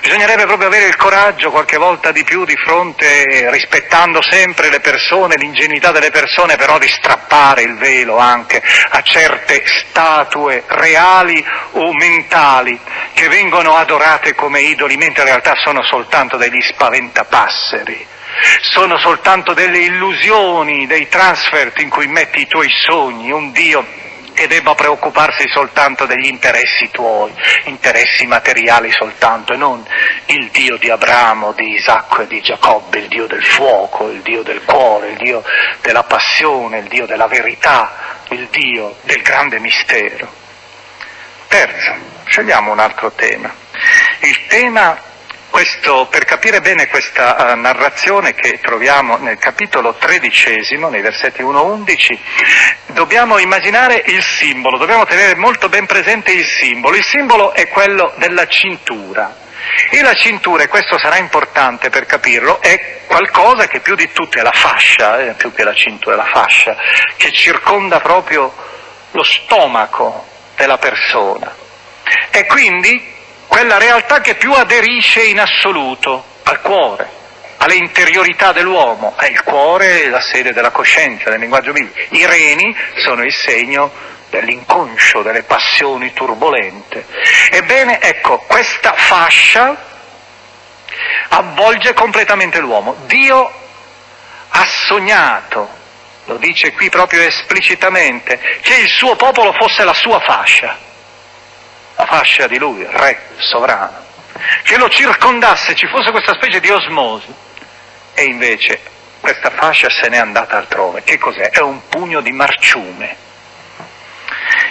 [0.00, 5.36] Bisognerebbe proprio avere il coraggio qualche volta di più di fronte, rispettando sempre le persone,
[5.36, 12.78] l'ingenuità delle persone, però di strappare il velo anche a certe statue reali o mentali
[13.14, 18.06] che vengono adorate come idoli, mentre in realtà sono soltanto degli spaventapasseri.
[18.60, 23.84] Sono soltanto delle illusioni, dei transfert in cui metti i tuoi sogni, un Dio
[24.36, 27.32] che debba preoccuparsi soltanto degli interessi tuoi,
[27.64, 29.82] interessi materiali soltanto, e non
[30.26, 34.42] il Dio di Abramo, di Isacco e di Giacobbe, il Dio del fuoco, il Dio
[34.42, 35.42] del cuore, il Dio
[35.80, 40.30] della passione, il Dio della verità, il Dio del grande mistero.
[41.48, 41.94] Terzo,
[42.26, 43.50] scegliamo un altro tema.
[44.20, 45.00] Il tema
[45.56, 52.18] questo, per capire bene questa uh, narrazione che troviamo nel capitolo tredicesimo, nei versetti 1-11,
[52.88, 56.94] dobbiamo immaginare il simbolo, dobbiamo tenere molto ben presente il simbolo.
[56.94, 59.34] Il simbolo è quello della cintura.
[59.90, 64.38] E la cintura, e questo sarà importante per capirlo, è qualcosa che più di tutto
[64.38, 66.76] è la fascia, eh, più che la cintura, è la fascia,
[67.16, 68.54] che circonda proprio
[69.12, 71.50] lo stomaco della persona.
[72.30, 73.14] E quindi
[73.56, 77.08] quella realtà che più aderisce in assoluto al cuore,
[77.56, 79.14] alle interiorità dell'uomo.
[79.16, 82.14] È il cuore è la sede della coscienza, del linguaggio biblico.
[82.16, 83.90] I reni sono il segno
[84.28, 87.06] dell'inconscio, delle passioni turbolente.
[87.50, 89.74] Ebbene, ecco, questa fascia
[91.28, 92.94] avvolge completamente l'uomo.
[93.06, 93.50] Dio
[94.50, 95.66] ha sognato,
[96.26, 100.84] lo dice qui proprio esplicitamente, che il suo popolo fosse la sua fascia
[101.96, 104.04] la fascia di lui, re, sovrano,
[104.62, 107.32] che lo circondasse, ci fosse questa specie di osmosi,
[108.14, 108.80] e invece
[109.20, 111.02] questa fascia se n'è andata altrove.
[111.02, 111.50] Che cos'è?
[111.50, 113.24] È un pugno di marciume.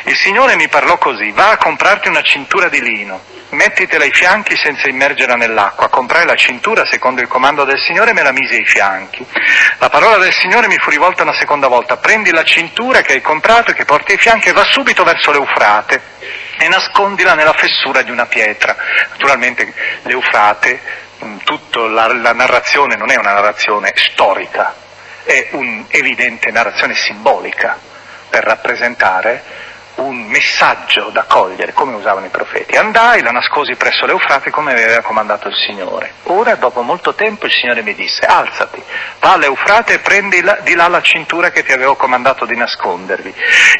[0.07, 4.55] Il Signore mi parlò così, va a comprarti una cintura di lino, mettitela ai fianchi
[4.55, 5.89] senza immergerla nell'acqua.
[5.89, 9.25] Comprai la cintura secondo il comando del Signore e me la misi ai fianchi.
[9.79, 13.21] La parola del Signore mi fu rivolta una seconda volta, prendi la cintura che hai
[13.21, 16.01] comprato e che porti ai fianchi e va subito verso l'Eufrate
[16.57, 18.75] e nascondila nella fessura di una pietra.
[19.09, 20.79] Naturalmente l'Eufrate,
[21.23, 24.75] mm, tutta la, la narrazione non è una narrazione storica,
[25.23, 27.93] è un'evidente narrazione simbolica
[28.35, 29.43] per rappresentare
[29.95, 32.75] un messaggio da cogliere, come usavano i profeti.
[32.75, 36.15] Andai, la nascosi presso l'Eufrate come aveva comandato il Signore.
[36.23, 38.83] Ora, dopo molto tempo, il Signore mi disse, alzati,
[39.21, 43.33] va all'Eufrate e prendi la, di là la cintura che ti avevo comandato di nascondervi.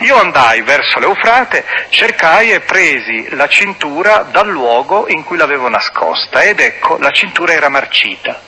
[0.04, 6.44] Io andai verso l'Eufrate, cercai e presi la cintura dal luogo in cui l'avevo nascosta
[6.44, 8.40] ed ecco, la cintura era marcita,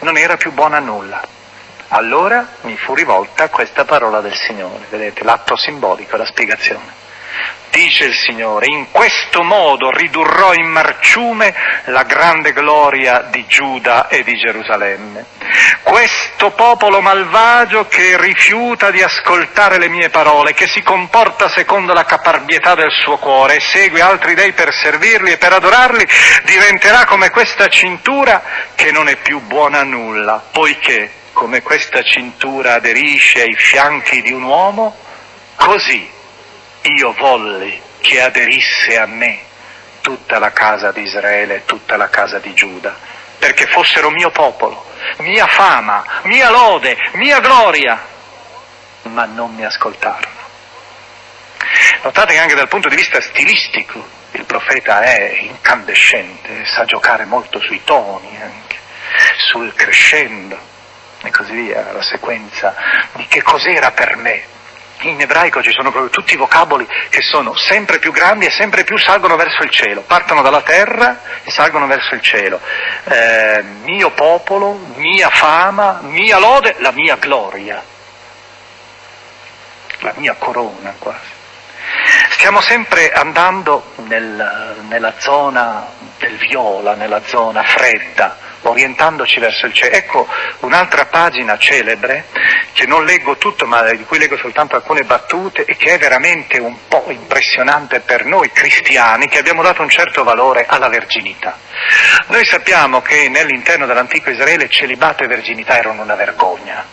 [0.00, 1.40] non era più buona a nulla.
[1.94, 7.00] Allora mi fu rivolta questa parola del Signore, vedete, l'atto simbolico, la spiegazione.
[7.68, 11.54] Dice il Signore, in questo modo ridurrò in marciume
[11.86, 15.26] la grande gloria di Giuda e di Gerusalemme.
[15.82, 22.06] Questo popolo malvagio che rifiuta di ascoltare le mie parole, che si comporta secondo la
[22.06, 26.06] caparbietà del suo cuore e segue altri dei per servirli e per adorarli,
[26.44, 28.42] diventerà come questa cintura
[28.74, 34.32] che non è più buona a nulla, poiché come questa cintura aderisce ai fianchi di
[34.32, 34.96] un uomo,
[35.56, 36.08] così
[36.82, 39.40] io volli che aderisse a me
[40.00, 42.96] tutta la casa di Israele e tutta la casa di Giuda,
[43.38, 44.84] perché fossero mio popolo,
[45.18, 48.00] mia fama, mia lode, mia gloria,
[49.02, 50.40] ma non mi ascoltarono.
[52.02, 57.60] Notate che anche dal punto di vista stilistico il profeta è incandescente, sa giocare molto
[57.60, 58.76] sui toni anche,
[59.36, 60.70] sul crescendo
[61.22, 62.74] e così via, la sequenza
[63.14, 64.50] di che cos'era per me
[65.02, 68.84] in ebraico ci sono proprio tutti i vocaboli che sono sempre più grandi e sempre
[68.84, 72.60] più salgono verso il cielo, partono dalla terra e salgono verso il cielo.
[73.04, 77.82] Eh, mio popolo, mia fama, mia lode, la mia gloria,
[80.00, 81.30] la mia corona quasi.
[82.30, 85.86] Stiamo sempre andando nel, nella zona
[86.18, 88.36] del viola, nella zona fredda,
[88.72, 89.94] orientandoci verso il cielo.
[89.94, 90.28] Ecco
[90.60, 92.24] un'altra pagina celebre
[92.72, 96.58] che non leggo tutto ma di cui leggo soltanto alcune battute e che è veramente
[96.58, 101.56] un po' impressionante per noi cristiani che abbiamo dato un certo valore alla verginità.
[102.28, 106.84] Noi sappiamo che nell'interno dell'antico Israele celibato e verginità erano una vergogna.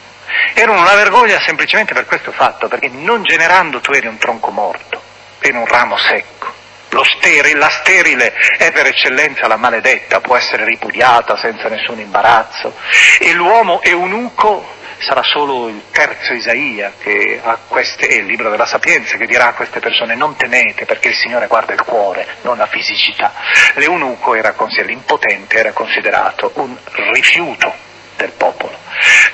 [0.53, 5.01] Erano una vergogna semplicemente per questo fatto, perché non generando tu eri un tronco morto,
[5.39, 6.58] eri un ramo secco.
[7.03, 12.73] Sterile, la sterile è per eccellenza la maledetta, può essere ripudiata senza nessun imbarazzo.
[13.19, 19.17] E l'uomo eunuco sarà solo il terzo Isaia che ha queste, il libro della sapienza
[19.17, 22.67] che dirà a queste persone non temete perché il Signore guarda il cuore, non la
[22.67, 23.33] fisicità.
[23.75, 26.75] L'eunuco era l'impotente era considerato un
[27.13, 27.87] rifiuto
[28.19, 28.77] del popolo,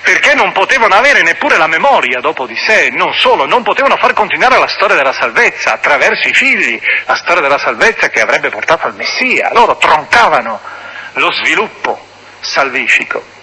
[0.01, 4.13] perché non potevano avere neppure la memoria dopo di sé, non solo, non potevano far
[4.13, 8.85] continuare la storia della salvezza attraverso i figli, la storia della salvezza che avrebbe portato
[8.85, 10.59] al Messia, loro troncavano
[11.13, 11.99] lo sviluppo
[12.39, 13.33] salvifico.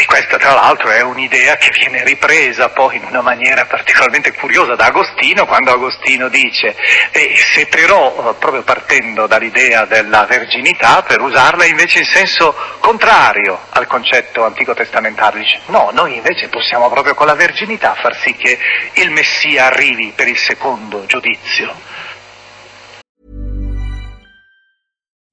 [0.00, 4.74] E questa tra l'altro è un'idea che viene ripresa poi in una maniera particolarmente curiosa
[4.74, 6.74] da Agostino, quando Agostino dice,
[7.10, 13.86] e se però, proprio partendo dall'idea della verginità, per usarla invece in senso contrario al
[13.86, 18.58] concetto antico testamentario, dice, no, noi invece possiamo proprio con la verginità far sì che
[18.94, 21.76] il Messia arrivi per il secondo giudizio.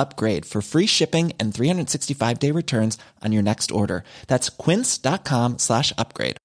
[0.00, 4.02] upgrade for free shipping and 365 day returns on your next order.
[4.26, 6.36] That's quince.com slash upgrade.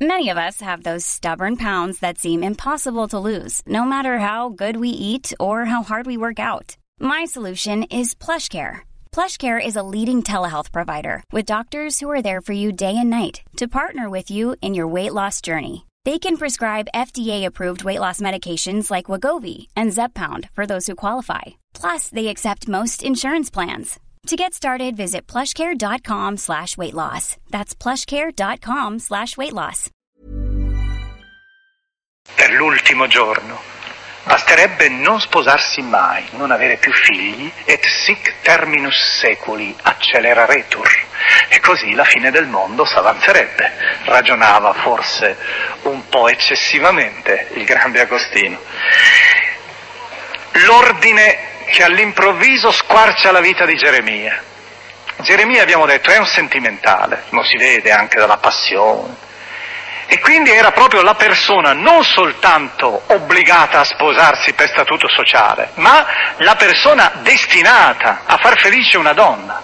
[0.00, 4.48] Many of us have those stubborn pounds that seem impossible to lose, no matter how
[4.48, 6.76] good we eat or how hard we work out.
[7.00, 8.86] My solution is PlushCare.
[9.10, 13.10] PlushCare is a leading telehealth provider with doctors who are there for you day and
[13.10, 15.84] night to partner with you in your weight loss journey.
[16.04, 21.58] They can prescribe FDA-approved weight loss medications like Wagovi and Zepbound for those who qualify.
[21.80, 24.00] Plus, they accept most insurance plans.
[24.26, 27.36] To get started, visit plushcare.com slash weight loss.
[27.50, 29.88] That's plushcare.com slash weight loss.
[32.34, 33.58] Per l'ultimo giorno.
[34.24, 40.86] Basterebbe non sposarsi mai, non avere più figli, et sic terminus seculi acceleraretur.
[41.48, 43.72] E così la fine del mondo s'avanzerebbe.
[44.04, 45.38] Ragionava forse
[45.82, 48.58] un po' eccessivamente il grande Agostino.
[50.66, 54.42] L'ordine che all'improvviso squarcia la vita di Geremia.
[55.18, 59.26] Geremia, abbiamo detto, è un sentimentale, lo si vede anche dalla passione,
[60.10, 66.06] E quindi era proprio la persona non soltanto obbligata a sposarsi per statuto sociale, ma
[66.38, 69.62] la persona destinata a far felice una donna,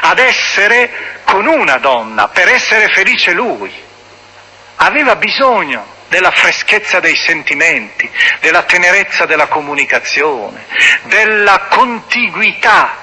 [0.00, 3.70] ad essere con una donna, per essere felice lui.
[4.76, 10.66] Aveva bisogno della freschezza dei sentimenti, della tenerezza della comunicazione,
[11.04, 12.96] della contiguità,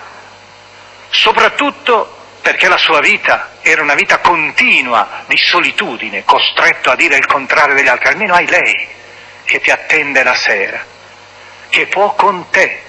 [1.10, 7.26] soprattutto perché la sua vita era una vita continua di solitudine, costretto a dire il
[7.26, 8.88] contrario degli altri, almeno hai lei
[9.44, 10.84] che ti attende la sera,
[11.70, 12.84] che può con te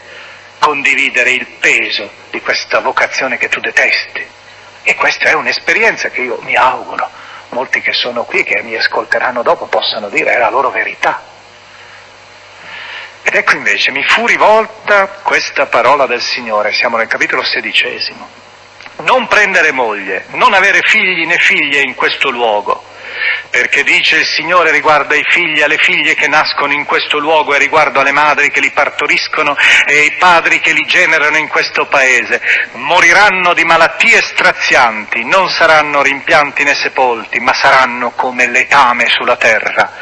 [0.58, 4.24] condividere il peso di questa vocazione che tu detesti.
[4.84, 7.08] E questa è un'esperienza che io mi auguro,
[7.52, 11.22] molti che sono qui, che mi ascolteranno dopo, possano dire è la loro verità.
[13.22, 18.28] Ed ecco invece, mi fu rivolta questa parola del Signore, siamo nel capitolo sedicesimo.
[19.02, 22.84] Non prendere moglie, non avere figli né figlie in questo luogo,
[23.50, 27.54] perché dice il Signore riguardo ai figli e alle figlie che nascono in questo luogo
[27.54, 29.56] e riguardo alle madri che li partoriscono
[29.86, 32.40] e ai padri che li generano in questo paese,
[32.72, 39.92] moriranno di malattie strazianti, non saranno rimpianti né sepolti, ma saranno come letame sulla terra,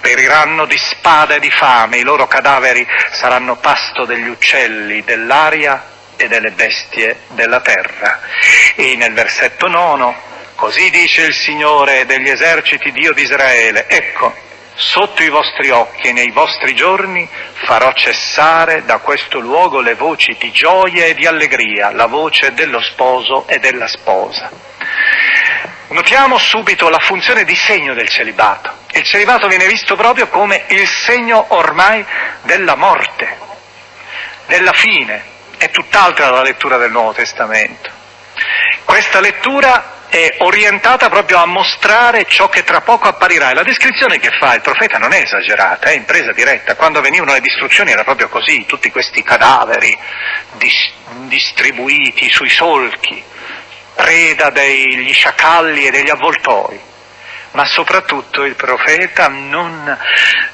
[0.00, 6.28] periranno di spada e di fame, i loro cadaveri saranno pasto degli uccelli dell'aria e
[6.28, 8.20] delle bestie della terra.
[8.74, 10.28] E nel versetto nono,
[10.58, 14.34] così dice il Signore degli eserciti, Dio di Israele, ecco,
[14.74, 17.28] sotto i vostri occhi e nei vostri giorni
[17.64, 22.80] farò cessare da questo luogo le voci di gioia e di allegria, la voce dello
[22.82, 24.50] sposo e della sposa.
[25.90, 28.78] Notiamo subito la funzione di segno del celibato.
[28.94, 32.04] Il celibato viene visto proprio come il segno ormai
[32.42, 33.36] della morte,
[34.46, 35.22] della fine,
[35.56, 37.90] è tutt'altra la lettura del Nuovo Testamento.
[38.84, 43.50] Questa lettura è orientata proprio a mostrare ciò che tra poco apparirà.
[43.50, 46.76] E la descrizione che fa il profeta non è esagerata, è in presa diretta.
[46.76, 49.96] Quando venivano le distruzioni era proprio così, tutti questi cadaveri
[50.52, 50.92] dis-
[51.26, 53.22] distribuiti sui solchi,
[53.94, 56.86] preda degli sciacalli e degli avvoltoi.
[57.50, 59.98] Ma soprattutto il profeta non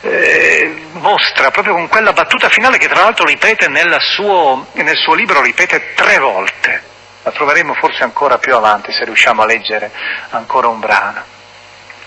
[0.00, 3.68] eh, mostra proprio con quella battuta finale che tra l'altro ripete
[4.00, 6.93] suo, nel suo libro, ripete tre volte,
[7.24, 9.90] la troveremo forse ancora più avanti se riusciamo a leggere
[10.30, 11.24] ancora un brano,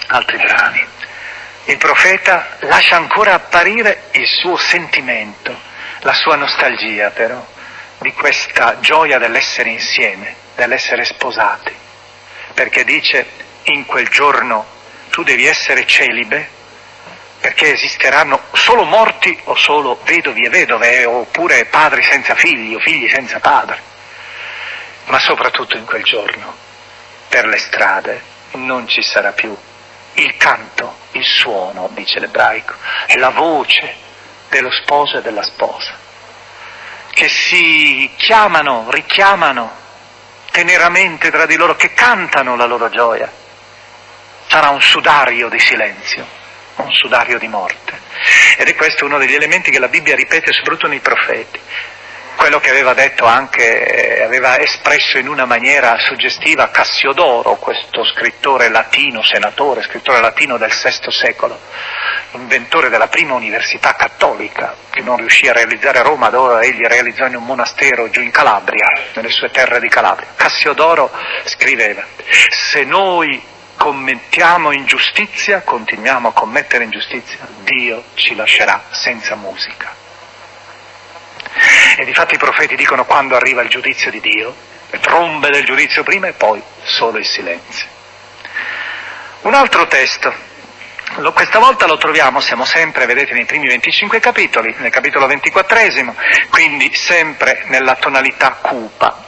[0.08, 0.86] altri brani.
[1.66, 5.60] Il profeta lascia ancora apparire il suo sentimento,
[6.02, 7.44] la sua nostalgia però,
[7.98, 11.76] di questa gioia dell'essere insieme, dell'essere sposati,
[12.54, 13.26] perché dice
[13.64, 14.66] in quel giorno
[15.10, 16.56] tu devi essere celibe
[17.40, 23.10] perché esisteranno solo morti o solo vedovi e vedove, oppure padri senza figli o figli
[23.10, 23.87] senza padre.
[25.08, 26.56] Ma soprattutto in quel giorno,
[27.28, 29.56] per le strade, non ci sarà più
[30.14, 32.74] il canto, il suono, dice l'ebraico,
[33.16, 33.96] la voce
[34.50, 35.96] dello sposo e della sposa,
[37.12, 39.72] che si chiamano, richiamano
[40.52, 43.32] teneramente tra di loro, che cantano la loro gioia
[44.48, 46.26] sarà un sudario di silenzio,
[46.76, 48.00] un sudario di morte.
[48.58, 51.60] Ed è questo uno degli elementi che la Bibbia ripete soprattutto nei profeti.
[52.38, 59.24] Quello che aveva detto anche, aveva espresso in una maniera suggestiva Cassiodoro, questo scrittore latino,
[59.24, 61.60] senatore, scrittore latino del VI secolo,
[62.34, 67.26] inventore della prima università cattolica, che non riuscì a realizzare a Roma, dove egli realizzò
[67.26, 68.86] in un monastero giù in Calabria,
[69.16, 70.28] nelle sue terre di Calabria.
[70.36, 71.12] Cassiodoro
[71.44, 72.06] scriveva,
[72.72, 73.44] se noi
[73.76, 79.97] commettiamo ingiustizia, continuiamo a commettere ingiustizia, Dio ci lascerà senza musica.
[81.98, 84.56] E difatti i profeti dicono quando arriva il giudizio di Dio,
[84.90, 87.88] le trombe del giudizio prima e poi solo il silenzio.
[89.42, 90.34] Un altro testo,
[91.16, 96.16] lo, questa volta lo troviamo, siamo sempre, vedete, nei primi 25 capitoli, nel capitolo 24,
[96.50, 99.26] quindi sempre nella tonalità cupa.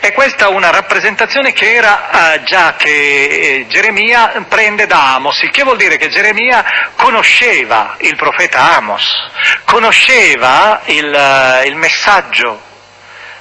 [0.00, 5.42] E questa è una rappresentazione che era eh, già che eh, Geremia prende da Amos,
[5.42, 9.04] il che vuol dire che Geremia conosceva il profeta Amos,
[9.64, 12.62] conosceva il, eh, il messaggio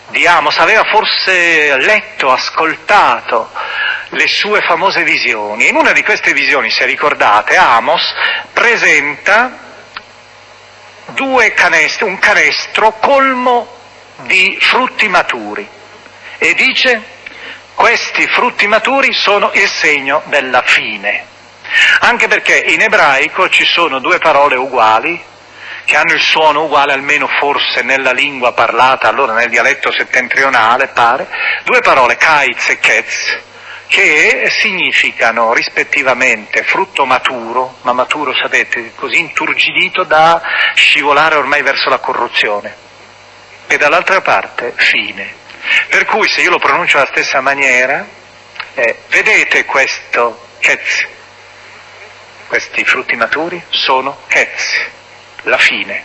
[0.07, 3.51] di Amos, aveva forse letto, ascoltato
[4.09, 5.67] le sue famose visioni.
[5.67, 8.01] In una di queste visioni, se ricordate, Amos
[8.51, 9.65] presenta
[11.53, 13.75] canestri, un canestro colmo
[14.23, 15.75] di frutti maturi
[16.37, 17.15] e dice
[17.73, 21.25] questi frutti maturi sono il segno della fine.
[21.99, 25.21] Anche perché in ebraico ci sono due parole uguali,
[25.85, 31.27] che hanno il suono uguale almeno forse nella lingua parlata, allora nel dialetto settentrionale pare,
[31.63, 33.39] due parole, kaiz e ketz,
[33.87, 40.41] che significano rispettivamente frutto maturo, ma maturo sapete, così inturgidito da
[40.73, 42.75] scivolare ormai verso la corruzione,
[43.67, 45.45] e dall'altra parte fine.
[45.89, 48.05] Per cui se io lo pronuncio alla stessa maniera,
[48.73, 51.05] eh, vedete questo ketz,
[52.47, 54.85] questi frutti maturi sono ketz,
[55.43, 56.03] la fine.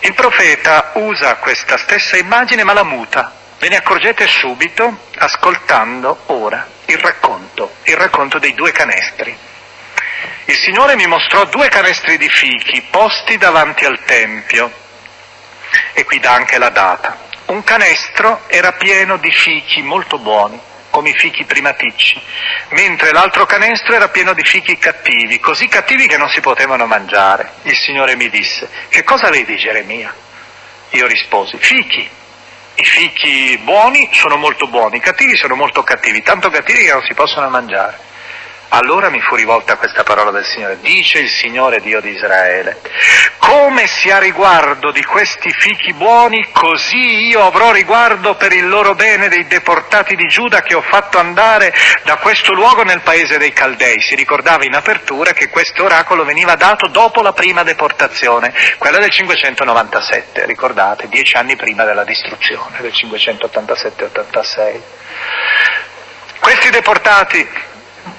[0.00, 6.64] Il profeta usa questa stessa immagine ma la muta, Ve ne accorgete subito ascoltando ora
[6.84, 9.36] il racconto, il racconto dei due canestri.
[10.44, 14.70] Il Signore mi mostrò due canestri di fichi posti davanti al Tempio
[15.92, 17.26] e qui dà anche la data.
[17.48, 22.20] Un canestro era pieno di fichi molto buoni, come i fichi primaticci,
[22.70, 27.52] mentre l'altro canestro era pieno di fichi cattivi, così cattivi che non si potevano mangiare.
[27.62, 30.14] Il Signore mi disse, che cosa vedi Geremia?
[30.90, 32.06] Io risposi, fichi.
[32.74, 37.02] I fichi buoni sono molto buoni, i cattivi sono molto cattivi, tanto cattivi che non
[37.02, 37.98] si possono mangiare.
[38.70, 42.80] Allora mi fu rivolta questa parola del Signore, dice il Signore Dio di Israele,
[43.38, 48.94] come si ha riguardo di questi fichi buoni, così io avrò riguardo per il loro
[48.94, 51.72] bene dei deportati di Giuda che ho fatto andare
[52.04, 54.02] da questo luogo nel paese dei Caldei.
[54.02, 59.10] Si ricordava in apertura che questo oracolo veniva dato dopo la prima deportazione, quella del
[59.10, 64.80] 597, ricordate, dieci anni prima della distruzione del 587-86.
[66.38, 67.66] Questi deportati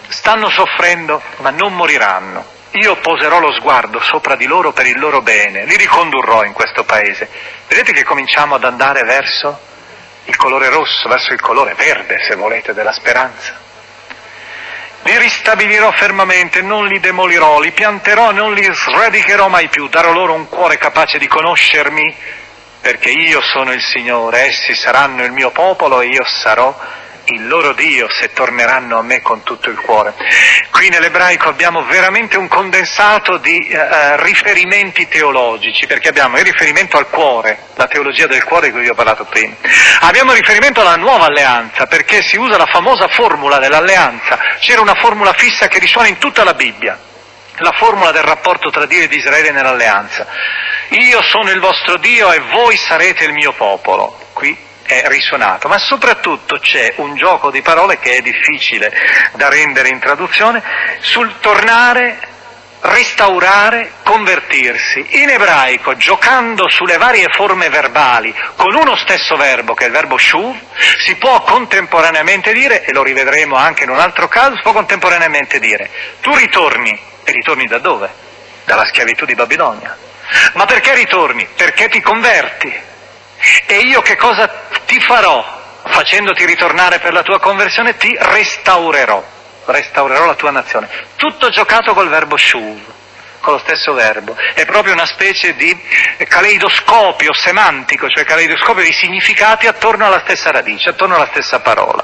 [0.09, 2.57] stanno soffrendo, ma non moriranno.
[2.71, 6.83] Io poserò lo sguardo sopra di loro per il loro bene, li ricondurrò in questo
[6.83, 7.27] paese.
[7.67, 9.59] Vedete che cominciamo ad andare verso
[10.25, 13.67] il colore rosso, verso il colore verde, se volete, della speranza.
[15.03, 20.33] Li ristabilirò fermamente, non li demolirò, li pianterò, non li sradicherò mai più, darò loro
[20.33, 22.15] un cuore capace di conoscermi,
[22.81, 26.77] perché io sono il Signore, essi saranno il mio popolo e io sarò
[27.33, 30.13] il loro Dio se torneranno a me con tutto il cuore.
[30.71, 37.09] Qui nell'ebraico abbiamo veramente un condensato di uh, riferimenti teologici, perché abbiamo il riferimento al
[37.09, 39.55] cuore, la teologia del cuore di cui vi ho parlato prima.
[40.01, 44.37] Abbiamo il riferimento alla nuova alleanza, perché si usa la famosa formula dell'alleanza.
[44.59, 46.99] C'era una formula fissa che risuona in tutta la Bibbia
[47.61, 50.25] la formula del rapporto tra Dio ed Israele nell'alleanza.
[50.91, 54.17] Io sono il vostro Dio e voi sarete il mio popolo.
[54.31, 58.91] Qui è risuonato, ma soprattutto c'è un gioco di parole che è difficile
[59.33, 60.63] da rendere in traduzione
[60.99, 62.17] sul tornare,
[62.81, 65.21] restaurare, convertirsi.
[65.21, 70.17] In ebraico, giocando sulle varie forme verbali, con uno stesso verbo, che è il verbo
[70.17, 70.57] shuv,
[71.05, 75.59] si può contemporaneamente dire, e lo rivedremo anche in un altro caso, si può contemporaneamente
[75.59, 75.87] dire,
[76.19, 78.09] tu ritorni, e ritorni da dove?
[78.65, 79.95] Dalla schiavitù di Babilonia.
[80.53, 81.47] Ma perché ritorni?
[81.55, 82.87] Perché ti converti.
[83.65, 84.47] E io che cosa
[84.85, 85.57] ti farò?
[85.85, 89.23] Facendoti ritornare per la tua conversione, ti restaurerò,
[89.65, 90.87] restaurerò la tua nazione.
[91.15, 92.79] Tutto giocato col verbo shuv,
[93.39, 94.35] con lo stesso verbo.
[94.53, 95.77] È proprio una specie di
[96.27, 102.03] caleidoscopio semantico, cioè caleidoscopio di significati attorno alla stessa radice, attorno alla stessa parola.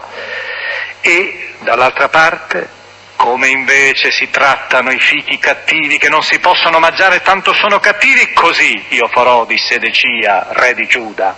[1.02, 2.84] E dall'altra parte
[3.16, 8.34] come invece si trattano i fichi cattivi che non si possono mangiare tanto sono cattivi,
[8.34, 11.38] così io farò di Sedecia, re di Giuda,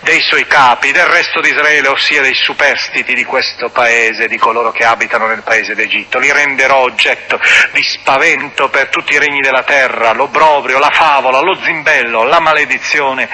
[0.00, 4.70] dei suoi capi, del resto di Israele, ossia dei superstiti di questo paese, di coloro
[4.72, 6.18] che abitano nel paese d'Egitto.
[6.18, 7.40] Li renderò oggetto
[7.72, 13.28] di spavento per tutti i regni della terra, l'obrobrio, la favola, lo zimbello, la maledizione,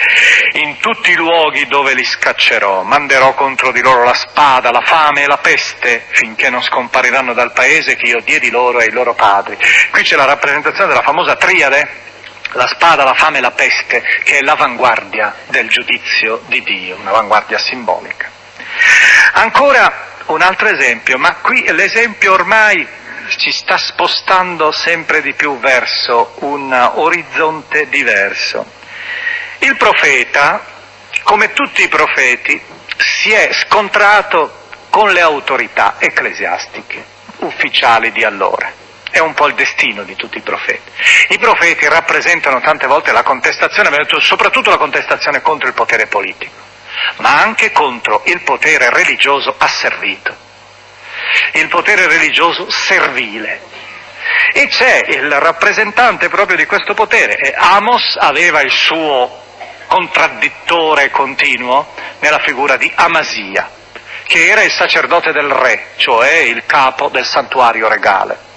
[0.53, 2.83] in tutti i luoghi dove li scaccerò.
[2.83, 7.53] Manderò contro di loro la spada, la fame e la peste, finché non scompariranno dal
[7.53, 9.59] paese paese che io diedi loro e ai loro padri.
[9.91, 12.01] Qui c'è la rappresentazione della famosa triade,
[12.53, 17.59] la spada, la fame e la peste, che è l'avanguardia del giudizio di Dio, un'avanguardia
[17.59, 18.31] simbolica.
[19.33, 22.87] Ancora un altro esempio, ma qui l'esempio ormai
[23.37, 28.65] ci sta spostando sempre di più verso un orizzonte diverso.
[29.59, 30.65] Il profeta,
[31.23, 32.61] come tutti i profeti,
[32.97, 34.61] si è scontrato
[34.91, 37.12] con le autorità ecclesiastiche
[37.43, 38.81] ufficiali di allora.
[39.11, 40.91] È un po' il destino di tutti i profeti.
[41.29, 43.91] I profeti rappresentano tante volte la contestazione,
[44.21, 46.55] soprattutto la contestazione contro il potere politico,
[47.17, 50.35] ma anche contro il potere religioso asservito,
[51.53, 53.71] il potere religioso servile.
[54.55, 57.53] E c'è il rappresentante proprio di questo potere.
[57.55, 59.41] Amos aveva il suo
[59.89, 63.81] contraddittore continuo nella figura di Amasia
[64.27, 68.51] che era il sacerdote del re, cioè il capo del santuario regale.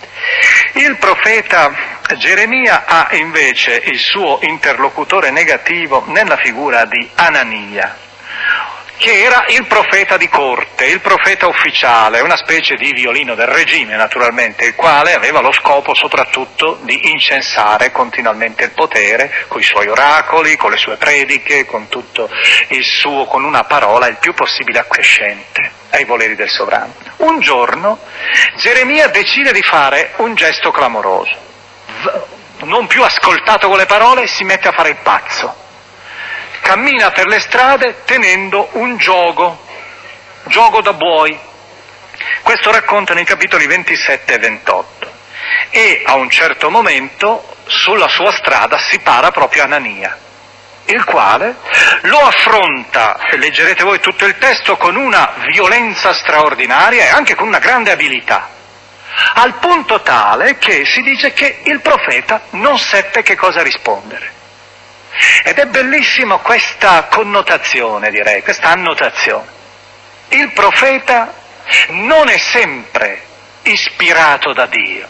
[0.74, 1.74] Il profeta
[2.18, 7.98] Geremia ha invece il suo interlocutore negativo nella figura di Anania,
[8.98, 13.96] che era il profeta di corte, il profeta ufficiale, una specie di violino del regime
[13.96, 19.88] naturalmente, il quale aveva lo scopo soprattutto di incensare continuamente il potere, con i suoi
[19.88, 22.30] oracoli, con le sue prediche, con tutto
[22.70, 26.94] il suo, con una parola il più possibile accrescente ai voleri del sovrano.
[27.18, 28.00] Un giorno
[28.58, 31.36] Geremia decide di fare un gesto clamoroso,
[32.64, 35.64] non più ascoltato con le parole, si mette a fare il pazzo
[36.66, 39.64] cammina per le strade tenendo un gioco,
[40.46, 41.38] gioco da buoi.
[42.42, 45.14] Questo racconta nei capitoli 27 e 28.
[45.70, 50.18] E a un certo momento sulla sua strada si para proprio Anania,
[50.86, 51.56] il quale
[52.02, 57.60] lo affronta, leggerete voi tutto il testo, con una violenza straordinaria e anche con una
[57.60, 58.50] grande abilità,
[59.36, 64.34] al punto tale che si dice che il profeta non seppe che cosa rispondere.
[65.44, 69.48] Ed è bellissima questa connotazione, direi, questa annotazione.
[70.30, 71.34] Il profeta
[71.90, 73.22] non è sempre
[73.64, 75.08] ispirato da Dio.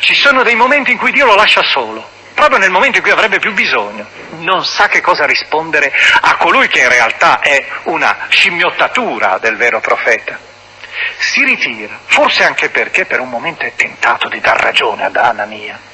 [0.00, 3.12] Ci sono dei momenti in cui Dio lo lascia solo, proprio nel momento in cui
[3.12, 4.06] avrebbe più bisogno.
[4.38, 9.80] Non sa che cosa rispondere a colui che in realtà è una scimmiottatura del vero
[9.80, 10.38] profeta.
[11.18, 15.87] Si ritira, forse anche perché per un momento è tentato di dar ragione ad Anania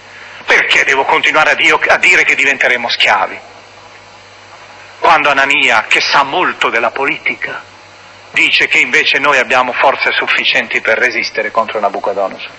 [0.44, 3.38] perché devo continuare a, Dio, a dire che diventeremo schiavi?
[4.98, 7.62] Quando Anania, che sa molto della politica,
[8.30, 12.50] dice che invece noi abbiamo forze sufficienti per resistere contro Nabucodonosor.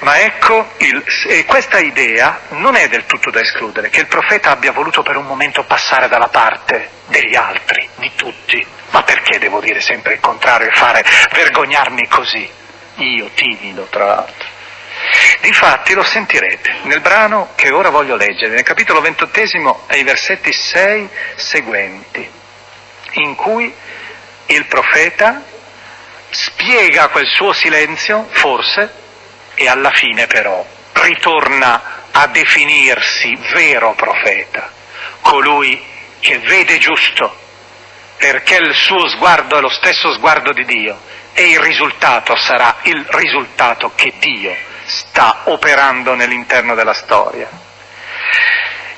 [0.00, 1.04] Ma ecco, il,
[1.46, 5.24] questa idea non è del tutto da escludere, che il profeta abbia voluto per un
[5.24, 8.64] momento passare dalla parte degli altri, di tutti.
[8.90, 12.48] Ma perché devo dire sempre il contrario e fare vergognarmi così?
[12.96, 14.55] Io, timido, tra l'altro.
[15.40, 21.08] Difatti lo sentirete nel brano che ora voglio leggere, nel capitolo ventottesimo ai versetti 6
[21.36, 22.28] seguenti,
[23.12, 23.72] in cui
[24.46, 25.42] il profeta
[26.30, 28.92] spiega quel suo silenzio, forse,
[29.54, 34.70] e alla fine però ritorna a definirsi vero profeta,
[35.20, 35.82] colui
[36.20, 37.34] che vede giusto,
[38.16, 40.98] perché il suo sguardo è lo stesso sguardo di Dio
[41.32, 47.48] e il risultato sarà il risultato che Dio sta operando nell'interno della storia.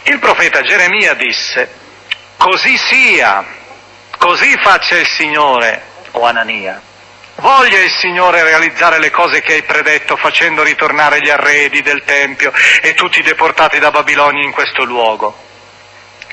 [0.05, 1.71] Il profeta Geremia disse,
[2.37, 3.45] così sia,
[4.17, 5.83] così faccia il Signore,
[6.13, 6.81] o Anania.
[7.37, 12.53] Voglia il Signore realizzare le cose che hai predetto facendo ritornare gli arredi del Tempio
[12.83, 15.37] e tutti i deportati da Babilonia in questo luogo.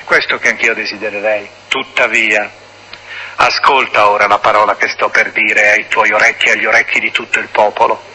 [0.04, 1.48] Questo che anch'io desidererei.
[1.68, 2.50] Tuttavia,
[3.36, 7.10] ascolta ora la parola che sto per dire ai tuoi orecchi e agli orecchi di
[7.10, 8.14] tutto il popolo.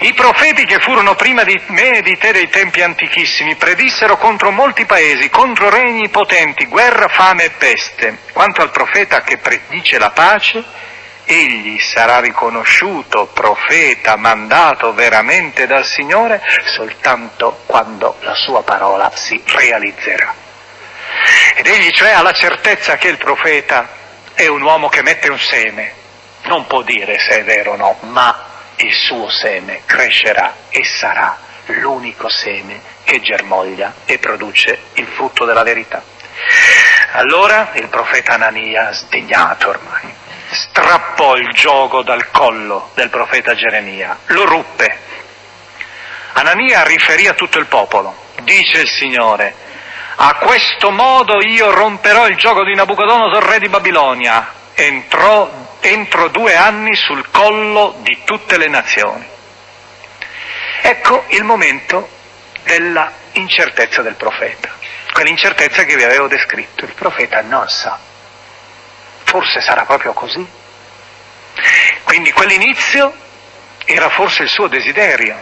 [0.00, 4.50] I profeti che furono prima di me e di te dei tempi antichissimi predissero contro
[4.50, 8.18] molti paesi, contro regni potenti, guerra, fame e peste.
[8.32, 10.64] Quanto al profeta che predice la pace,
[11.24, 16.42] egli sarà riconosciuto profeta mandato veramente dal Signore
[16.74, 20.34] soltanto quando la sua parola si realizzerà.
[21.56, 24.00] Ed egli cioè ha la certezza che il profeta
[24.34, 25.92] è un uomo che mette un seme,
[26.44, 31.38] non può dire se è vero o no, ma il suo seme crescerà e sarà
[31.66, 36.02] l'unico seme che germoglia e produce il frutto della verità.
[37.12, 40.12] Allora il profeta Anania, sdegnato ormai,
[40.50, 45.10] strappò il gioco dal collo del profeta Geremia, lo ruppe.
[46.32, 49.54] Anania riferì a tutto il popolo, dice il Signore,
[50.24, 55.50] a questo modo io romperò il gioco di Nabucodonosor, re di Babilonia, entrò
[55.80, 59.26] entro due anni sul collo di tutte le nazioni.
[60.82, 62.08] Ecco il momento
[62.62, 64.70] della incertezza del profeta,
[65.12, 66.84] quell'incertezza che vi avevo descritto.
[66.84, 67.98] Il profeta non sa,
[69.24, 70.46] forse sarà proprio così.
[72.04, 73.12] Quindi quell'inizio
[73.84, 75.36] era forse il suo desiderio.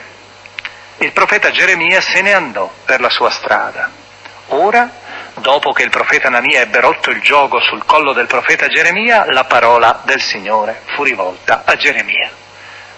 [0.96, 3.99] Il profeta Geremia se ne andò per la sua strada.
[4.52, 4.90] Ora
[5.34, 9.44] dopo che il profeta Anania ebbe rotto il gioco sul collo del profeta Geremia, la
[9.44, 12.30] parola del Signore fu rivolta a Geremia.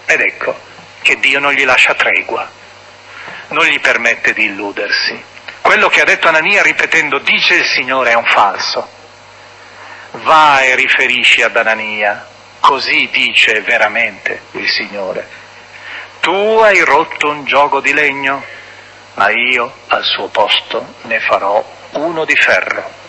[0.05, 0.57] Ed ecco
[1.01, 2.49] che Dio non gli lascia tregua,
[3.49, 5.23] non gli permette di illudersi.
[5.61, 8.89] Quello che ha detto Anania ripetendo dice il Signore è un falso.
[10.11, 12.27] Va e riferisci ad Anania,
[12.59, 15.27] così dice veramente il Signore.
[16.19, 18.43] Tu hai rotto un gioco di legno,
[19.15, 23.01] ma io al suo posto ne farò uno di ferro.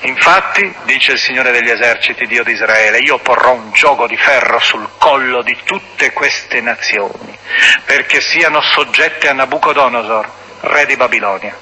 [0.00, 4.58] Infatti, dice il Signore degli eserciti, Dio di Israele, io porrò un gioco di ferro
[4.58, 7.36] sul collo di tutte queste nazioni,
[7.84, 10.30] perché siano soggette a Nabucodonosor,
[10.60, 11.56] re di Babilonia.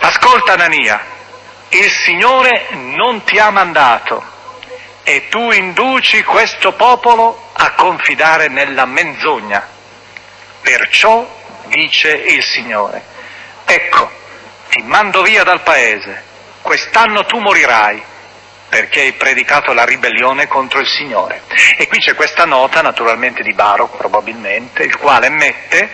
[0.00, 1.00] Ascolta Anania,
[1.70, 4.36] il Signore non ti ha mandato
[5.04, 9.66] e tu induci questo popolo a confidare nella menzogna.
[10.60, 11.26] Perciò
[11.68, 13.02] dice il Signore,
[13.64, 14.10] ecco,
[14.70, 16.22] ti mando via dal paese,
[16.62, 18.02] quest'anno tu morirai
[18.68, 21.42] perché hai predicato la ribellione contro il Signore.
[21.76, 25.88] E qui c'è questa nota, naturalmente di Baruch probabilmente, il quale mette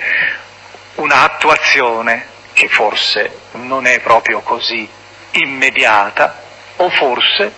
[0.96, 4.88] un'attuazione che forse non è proprio così
[5.32, 6.42] immediata,
[6.76, 7.52] o forse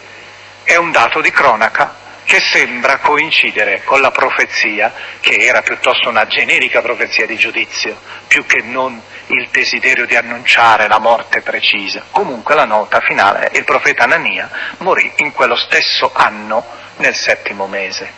[0.62, 6.26] è un dato di cronaca che sembra coincidere con la profezia, che era piuttosto una
[6.26, 7.96] generica profezia di giudizio,
[8.26, 12.02] più che non il desiderio di annunciare la morte precisa.
[12.10, 16.64] Comunque la nota finale è il profeta Anania morì in quello stesso anno,
[16.96, 18.12] nel settimo mese.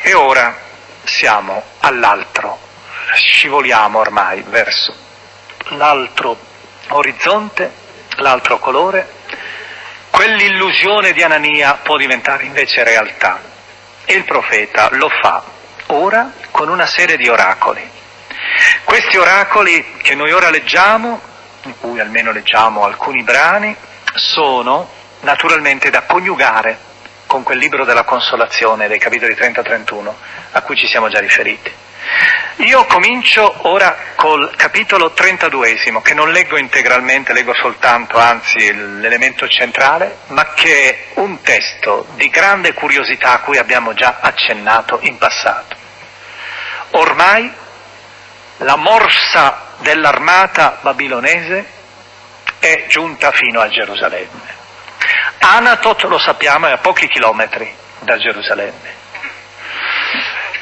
[0.00, 0.58] E ora
[1.04, 2.58] siamo all'altro,
[3.14, 4.94] scivoliamo ormai verso
[5.76, 6.38] l'altro
[6.88, 7.70] orizzonte,
[8.16, 9.18] l'altro colore,
[10.10, 13.40] quell'illusione di Anania può diventare invece realtà.
[14.04, 15.42] E il profeta lo fa
[15.86, 17.88] ora con una serie di oracoli.
[18.84, 21.20] Questi oracoli che noi ora leggiamo,
[21.62, 23.74] in cui almeno leggiamo alcuni brani,
[24.14, 24.88] sono
[25.20, 26.78] naturalmente da coniugare
[27.26, 30.12] con quel libro della consolazione dei capitoli 30-31
[30.52, 31.72] a cui ci siamo già riferiti.
[32.56, 40.18] Io comincio ora col capitolo 32, che non leggo integralmente, leggo soltanto, anzi, l'elemento centrale,
[40.26, 45.74] ma che è un testo di grande curiosità a cui abbiamo già accennato in passato.
[46.90, 47.50] Ormai
[48.58, 51.66] la morsa dell'armata babilonese
[52.58, 54.58] è giunta fino a Gerusalemme.
[55.38, 58.98] Anatot, lo sappiamo, è a pochi chilometri da Gerusalemme.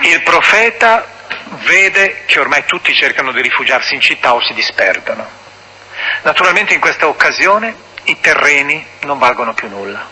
[0.02, 1.16] Il profeta
[1.64, 5.26] vede che ormai tutti cercano di rifugiarsi in città o si disperdono.
[6.22, 7.74] Naturalmente in questa occasione
[8.04, 10.06] i terreni non valgono più nulla.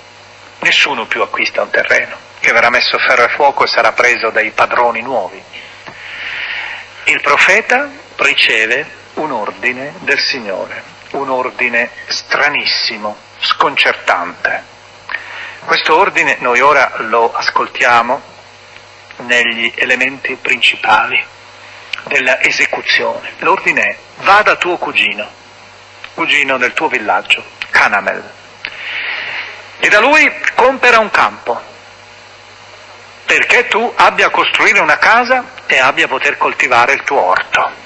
[0.61, 4.51] Nessuno più acquista un terreno che verrà messo ferro e fuoco e sarà preso dai
[4.51, 5.43] padroni nuovi.
[7.05, 10.83] Il profeta riceve un ordine del Signore,
[11.13, 14.63] un ordine stranissimo, sconcertante.
[15.65, 18.35] Questo ordine noi ora lo ascoltiamo
[19.19, 21.25] negli elementi principali
[22.05, 23.33] della esecuzione.
[23.39, 25.29] L'ordine è va da tuo cugino,
[26.15, 28.33] cugino del tuo villaggio, Canamel,
[29.79, 31.61] e da lui compera un campo,
[33.25, 37.85] perché tu abbia a costruire una casa e abbia a poter coltivare il tuo orto.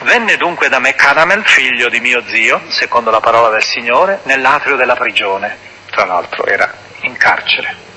[0.00, 4.76] Venne dunque da me Canamel, figlio di mio zio, secondo la parola del Signore, nell'atrio
[4.76, 5.58] della prigione,
[5.90, 7.87] tra l'altro era in carcere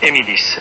[0.00, 0.60] e mi disse,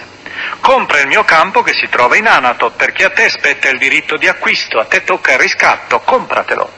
[0.60, 4.18] compra il mio campo che si trova in Anatot perché a te spetta il diritto
[4.18, 6.78] di acquisto, a te tocca il riscatto, compratelo.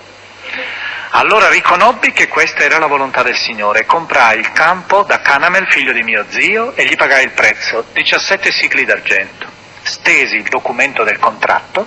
[1.13, 5.91] Allora riconobbi che questa era la volontà del Signore, comprai il campo da Canamel, figlio
[5.91, 9.45] di mio zio, e gli pagai il prezzo, 17 sicli d'argento.
[9.81, 11.85] Stesi il documento del contratto,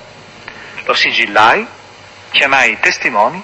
[0.84, 1.66] lo sigillai,
[2.32, 3.42] chiamai i testimoni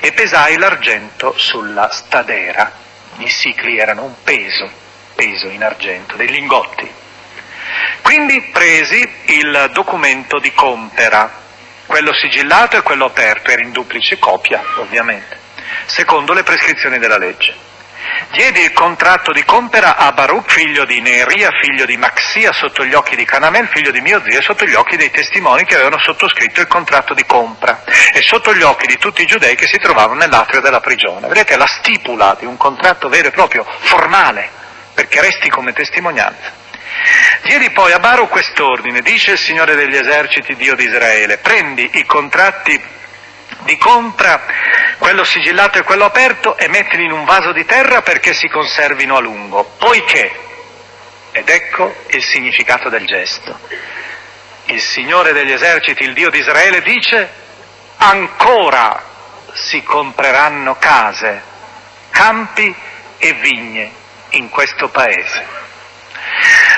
[0.00, 2.72] e pesai l'argento sulla stadera.
[3.18, 4.88] I sicli erano un peso
[5.20, 6.90] peso in argento, dei lingotti.
[8.00, 11.30] Quindi presi il documento di compera,
[11.84, 15.38] quello sigillato e quello aperto, era in duplice copia ovviamente,
[15.84, 17.68] secondo le prescrizioni della legge.
[18.30, 22.94] Diedi il contratto di compera a Baruch, figlio di Neria, figlio di Maxia, sotto gli
[22.94, 25.98] occhi di Canamel, figlio di mio zio, e sotto gli occhi dei testimoni che avevano
[25.98, 29.76] sottoscritto il contratto di compra, e sotto gli occhi di tutti i giudei che si
[29.76, 31.28] trovavano nell'atrio della prigione.
[31.28, 34.58] Vedete, la stipula di un contratto vero e proprio, formale,
[35.00, 36.52] perché resti come testimonianza.
[37.44, 42.04] Diedi poi a Baro quest'ordine, dice il Signore degli eserciti, Dio di Israele, prendi i
[42.04, 42.78] contratti
[43.60, 44.42] di compra,
[44.98, 49.16] quello sigillato e quello aperto, e mettili in un vaso di terra perché si conservino
[49.16, 50.38] a lungo, poiché,
[51.32, 53.58] ed ecco il significato del gesto,
[54.66, 57.26] il Signore degli eserciti, il Dio di Israele, dice,
[57.96, 59.02] ancora
[59.54, 61.42] si compreranno case,
[62.10, 62.74] campi
[63.16, 63.99] e vigne
[64.30, 65.58] in questo paese.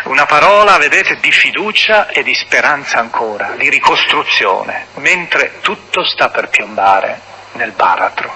[0.04, 6.48] Una parola, vedete, di fiducia e di speranza ancora, di ricostruzione, mentre tutto sta per
[6.48, 7.20] piombare
[7.52, 8.34] nel baratro.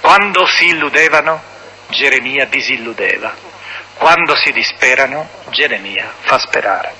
[0.00, 1.42] Quando si illudevano,
[1.88, 3.34] Geremia disilludeva.
[3.94, 6.94] Quando si disperano, Geremia fa sperare.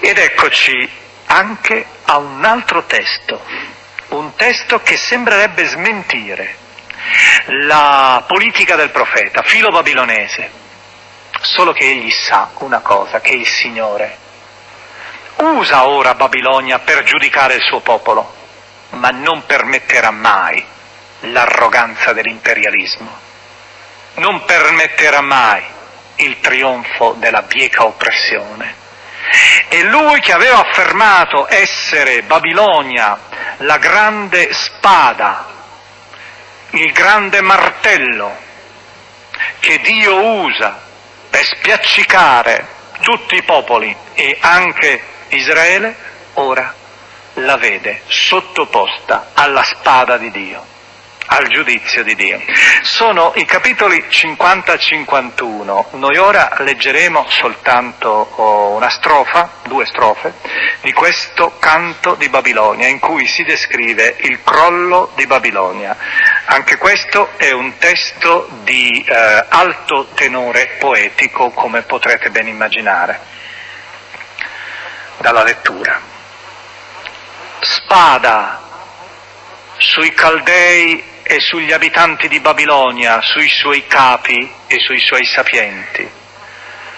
[0.00, 0.88] Ed eccoci
[1.26, 3.44] anche a un altro testo,
[4.08, 6.64] un testo che sembrerebbe smentire
[7.46, 10.50] la politica del profeta, filo babilonese,
[11.40, 14.24] solo che egli sa una cosa, che il Signore
[15.36, 18.34] usa ora Babilonia per giudicare il suo popolo,
[18.90, 20.64] ma non permetterà mai
[21.20, 23.24] l'arroganza dell'imperialismo.
[24.14, 25.62] Non permetterà mai
[26.16, 28.84] il trionfo della bieca oppressione.
[29.68, 33.18] E lui che aveva affermato essere Babilonia
[33.58, 35.55] la grande spada,
[36.70, 38.36] il grande martello
[39.60, 40.80] che Dio usa
[41.30, 42.66] per spiaccicare
[43.00, 45.94] tutti i popoli e anche Israele,
[46.34, 46.74] ora
[47.34, 50.74] la vede sottoposta alla spada di Dio
[51.26, 52.40] al giudizio di Dio.
[52.82, 55.96] Sono i capitoli 50-51.
[55.96, 60.34] Noi ora leggeremo soltanto oh, una strofa, due strofe,
[60.82, 65.96] di questo canto di Babilonia in cui si descrive il crollo di Babilonia.
[66.46, 73.20] Anche questo è un testo di eh, alto tenore poetico, come potrete ben immaginare
[75.18, 76.00] dalla lettura.
[77.60, 78.62] Spada
[79.78, 86.08] sui Caldei e sugli abitanti di Babilonia, sui suoi capi e sui suoi sapienti.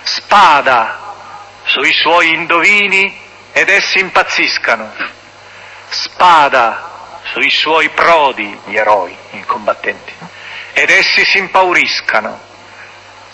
[0.02, 1.14] Spada
[1.64, 3.18] sui suoi indovini
[3.52, 4.92] ed essi impazziscano.
[5.88, 10.12] Spada sui suoi prodi, gli eroi, i combattenti,
[10.74, 12.38] ed essi si impauriscano.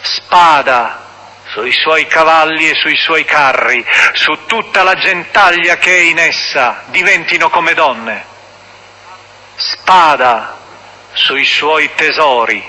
[0.01, 1.03] Spada
[1.49, 6.85] sui suoi cavalli e sui suoi carri, su tutta la gentaglia che è in essa,
[6.87, 8.25] diventino come donne.
[9.57, 10.63] Spada
[11.15, 12.63] sui suoi tesori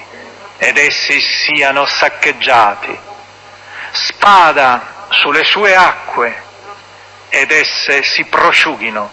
[0.58, 2.98] ed essi siano saccheggiati,
[3.92, 6.44] spada sulle sue acque
[7.30, 9.12] ed esse si prosciughino,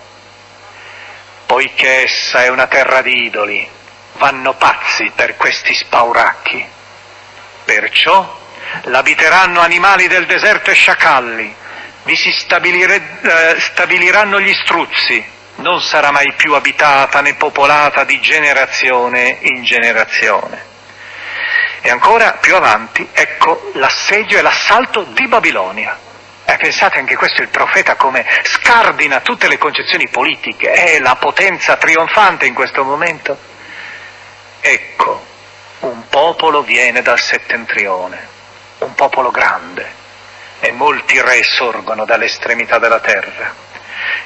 [1.47, 3.69] poiché essa è una terra di idoli,
[4.15, 6.65] vanno pazzi per questi spauracchi.
[7.65, 8.41] Perciò
[8.85, 11.55] l'abiteranno animali del deserto e sciacalli,
[12.05, 15.25] vi si stabilire, eh, stabiliranno gli struzzi,
[15.63, 20.71] non sarà mai più abitata né popolata di generazione in generazione.
[21.81, 25.99] E ancora più avanti, ecco l'assedio e l'assalto di Babilonia.
[26.45, 31.77] E pensate anche questo il profeta come scardina tutte le concezioni politiche, è la potenza
[31.77, 33.39] trionfante in questo momento.
[34.61, 35.25] Ecco,
[35.81, 38.29] un popolo viene dal settentrione,
[38.79, 40.01] un popolo grande,
[40.61, 43.71] e molti re sorgono dall'estremità della terra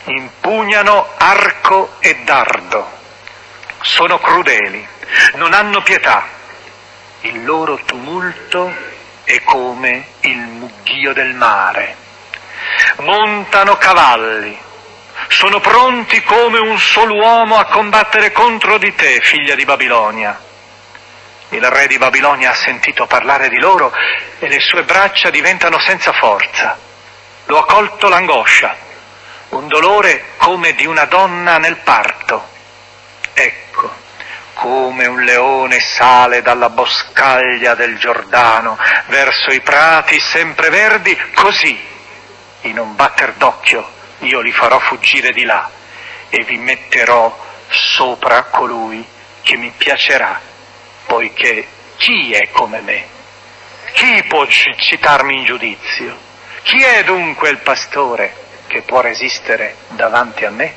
[0.05, 2.91] impugnano arco e dardo,
[3.81, 4.87] sono crudeli,
[5.35, 6.27] non hanno pietà,
[7.21, 8.73] il loro tumulto
[9.25, 11.97] è come il mugghio del mare,
[12.99, 14.57] montano cavalli,
[15.29, 20.41] sono pronti come un solo uomo a combattere contro di te, figlia di Babilonia.
[21.51, 23.93] Il re di Babilonia ha sentito parlare di loro
[24.39, 26.77] e le sue braccia diventano senza forza.
[27.47, 28.86] Lo ha colto l'angoscia
[29.51, 32.49] un dolore come di una donna nel parto.
[33.33, 33.93] Ecco,
[34.55, 41.79] come un leone sale dalla boscaglia del Giordano verso i prati sempre verdi, così,
[42.63, 43.87] in un batter d'occhio,
[44.21, 45.71] io li farò fuggire di là
[46.29, 49.07] e vi metterò sopra colui
[49.43, 50.41] che mi piacerà,
[51.07, 53.07] poiché chi è come me?
[53.93, 56.17] Chi può citarmi in giudizio?
[56.63, 58.46] Chi è dunque il pastore?
[58.77, 60.75] Che può resistere davanti a me?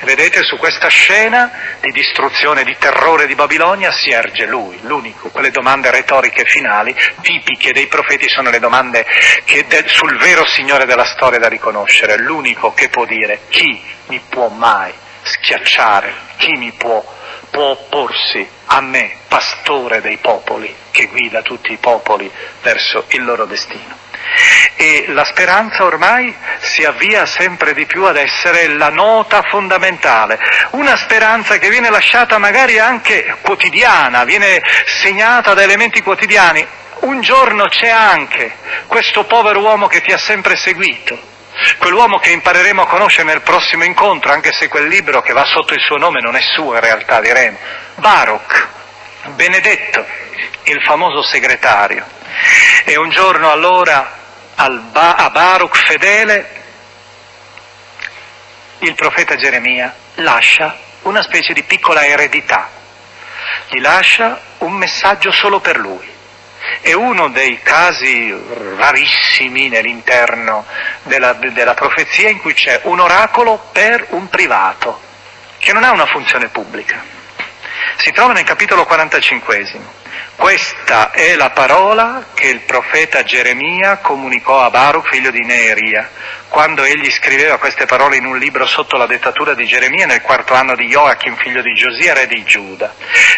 [0.00, 5.28] Vedete, su questa scena di distruzione, di terrore di Babilonia si erge lui, l'unico.
[5.28, 9.06] Quelle domande retoriche finali, tipiche dei profeti, sono le domande
[9.44, 14.48] de, sul vero Signore della storia da riconoscere, l'unico che può dire chi mi può
[14.48, 14.92] mai
[15.22, 17.04] schiacciare, chi mi può,
[17.50, 22.28] può opporsi a me, pastore dei popoli, che guida tutti i popoli
[22.62, 24.06] verso il loro destino
[24.74, 30.38] e la speranza ormai si avvia sempre di più ad essere la nota fondamentale,
[30.70, 34.62] una speranza che viene lasciata magari anche quotidiana, viene
[35.02, 36.66] segnata da elementi quotidiani.
[37.00, 38.52] Un giorno c'è anche
[38.86, 41.18] questo povero uomo che ti ha sempre seguito,
[41.78, 45.74] quell'uomo che impareremo a conoscere nel prossimo incontro, anche se quel libro che va sotto
[45.74, 47.56] il suo nome non è suo in realtà, diremo,
[47.96, 48.68] Baruch,
[49.34, 50.04] Benedetto,
[50.64, 52.04] il famoso segretario.
[52.84, 54.17] E un giorno allora
[54.66, 56.56] ba- a Baruch fedele,
[58.78, 62.68] il profeta Geremia lascia una specie di piccola eredità,
[63.68, 66.16] gli lascia un messaggio solo per lui.
[66.80, 68.36] È uno dei casi
[68.76, 70.66] rarissimi nell'interno
[71.04, 75.00] della, della profezia in cui c'è un oracolo per un privato,
[75.58, 77.00] che non ha una funzione pubblica.
[77.96, 79.86] Si trova nel capitolo 45.
[80.38, 86.08] Questa è la parola che il profeta Geremia comunicò a Baruch, figlio di Neeria,
[86.48, 90.54] quando egli scriveva queste parole in un libro sotto la dettatura di Geremia nel quarto
[90.54, 92.94] anno di Joachim, figlio di Giosia, re di Giuda.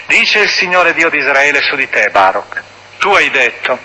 [0.08, 2.62] Dice il Signore Dio di Israele su di te, Baruch,
[2.98, 3.78] tu hai detto,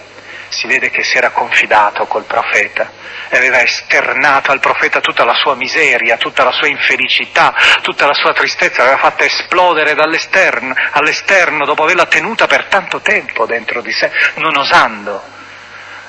[0.56, 2.90] si vede che si era confidato col profeta
[3.28, 8.14] e aveva esternato al profeta tutta la sua miseria, tutta la sua infelicità, tutta la
[8.14, 13.92] sua tristezza, l'aveva fatta esplodere dall'esterno, all'esterno dopo averla tenuta per tanto tempo dentro di
[13.92, 15.22] sé, non osando,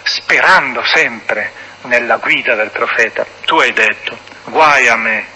[0.05, 3.27] sperando sempre nella guida del profeta.
[3.45, 5.27] Tu hai detto, guai a me,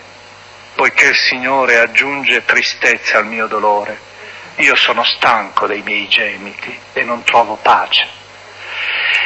[0.77, 4.09] poiché il Signore aggiunge tristezza al mio dolore.
[4.57, 8.20] Io sono stanco dei miei gemiti e non trovo pace.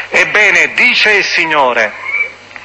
[0.08, 1.92] Ebbene, dice il Signore,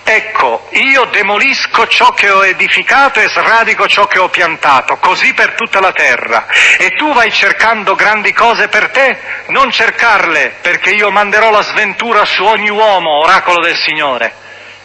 [0.03, 5.53] ecco, io demolisco ciò che ho edificato e sradico ciò che ho piantato, così per
[5.53, 6.47] tutta la terra.
[6.77, 9.17] E tu vai cercando grandi cose per te,
[9.47, 14.33] non cercarle, perché io manderò la sventura su ogni uomo, oracolo del Signore.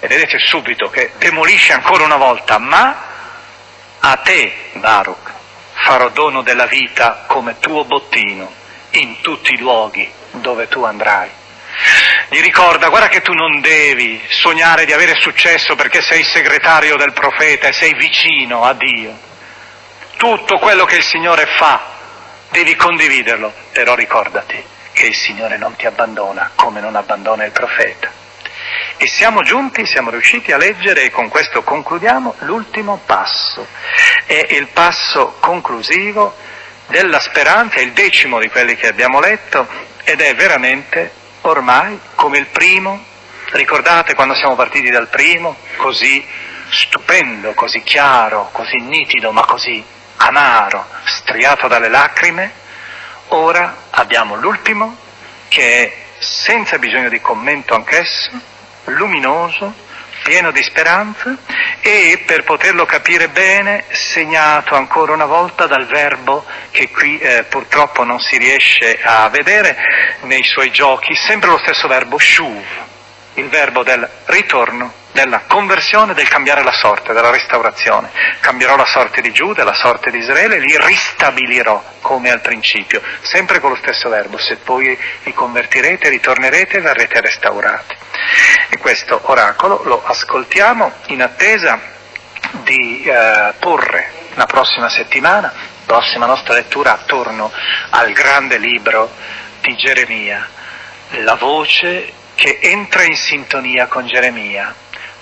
[0.01, 3.12] E vedete subito che demolisce ancora una volta, ma
[4.01, 5.32] a te, Baruch,
[5.72, 8.53] farò dono della vita come tuo bottino
[8.91, 11.30] in tutti i luoghi dove tu andrai.
[12.35, 17.12] Gli ricorda, guarda che tu non devi sognare di avere successo perché sei segretario del
[17.12, 19.16] profeta e sei vicino a Dio.
[20.16, 21.80] Tutto quello che il Signore fa
[22.51, 24.61] devi condividerlo, però ricordati
[24.93, 28.11] che il Signore non ti abbandona come non abbandona il profeta.
[28.97, 33.64] E siamo giunti, siamo riusciti a leggere, e con questo concludiamo, l'ultimo passo.
[34.26, 36.35] È il passo conclusivo
[36.89, 39.68] della speranza, il decimo di quelli che abbiamo letto,
[40.03, 43.03] ed è veramente ormai come il primo,
[43.53, 46.24] ricordate quando siamo partiti dal primo, così
[46.70, 49.84] stupendo, così chiaro, così nitido, ma così
[50.16, 52.53] amaro, striato dalle lacrime,
[53.28, 54.97] ora abbiamo l'ultimo
[55.49, 58.30] che è senza bisogno di commento anch'esso,
[58.84, 59.72] luminoso,
[60.25, 61.37] pieno di speranza
[61.81, 68.05] e per poterlo capire bene segnato ancora una volta dal verbo che qui eh, purtroppo
[68.05, 69.77] non si riesce a vedere
[70.22, 72.64] nei suoi giochi, sempre lo stesso verbo shuv,
[73.35, 78.11] il verbo del ritorno della conversione, del cambiare la sorte, della restaurazione.
[78.41, 83.61] Cambierò la sorte di Giuda, la sorte di Israele, li ristabilirò come al principio, sempre
[83.61, 84.39] con lo stesso verbo.
[84.39, 87.95] Se poi vi convertirete, ritornerete, verrete restaurati.
[88.70, 91.78] E questo oracolo lo ascoltiamo in attesa
[92.62, 95.53] di eh, porre la prossima settimana,
[95.87, 97.53] prossima nostra lettura, attorno
[97.91, 99.11] al grande libro
[99.61, 100.49] di Geremia,
[101.22, 104.74] la voce che entra in sintonia con Geremia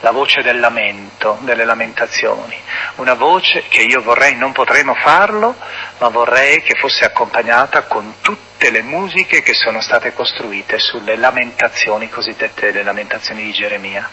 [0.02, 2.60] la voce del lamento, delle lamentazioni,
[2.96, 5.54] una voce che io vorrei, non potremo farlo,
[5.98, 12.08] ma vorrei che fosse accompagnata con tutte le musiche che sono state costruite sulle lamentazioni
[12.08, 14.10] cosiddette le lamentazioni di Geremia,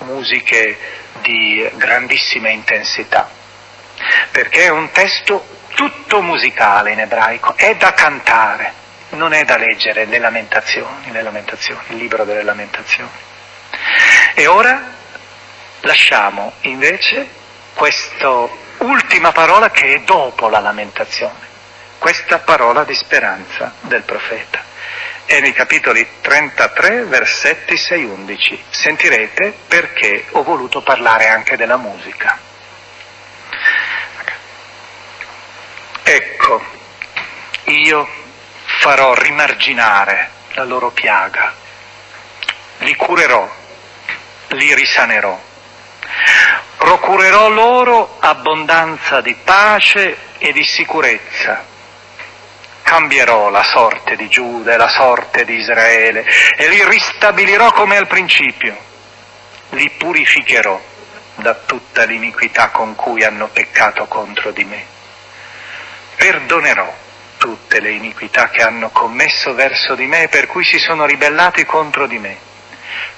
[0.00, 0.78] musiche
[1.22, 3.30] di grandissima intensità,
[4.30, 8.74] perché è un testo tutto musicale in ebraico, è da cantare,
[9.10, 13.10] non è da leggere le lamentazioni, le lamentazioni, il libro delle lamentazioni.
[14.34, 14.92] E ora
[15.80, 17.28] lasciamo invece
[17.74, 18.48] questa
[18.78, 21.48] ultima parola che è dopo la lamentazione,
[21.98, 24.68] questa parola di speranza del profeta.
[25.24, 28.58] È nei capitoli 33, versetti 6-11.
[28.68, 32.36] Sentirete perché ho voluto parlare anche della musica.
[36.02, 36.64] Ecco,
[37.64, 38.19] io
[38.80, 41.54] farò rimarginare la loro piaga,
[42.78, 43.48] li curerò,
[44.48, 45.48] li risanerò
[46.76, 51.62] Procurerò loro abbondanza di pace e di sicurezza.
[52.82, 56.24] Cambierò la sorte di Giuda e la sorte di Israele
[56.56, 58.76] e li ristabilirò come al principio.
[59.70, 60.80] Li purificherò
[61.36, 64.84] da tutta l'iniquità con cui hanno peccato contro di me.
[66.16, 66.92] Perdonerò
[67.40, 71.64] tutte le iniquità che hanno commesso verso di me e per cui si sono ribellati
[71.64, 72.36] contro di me.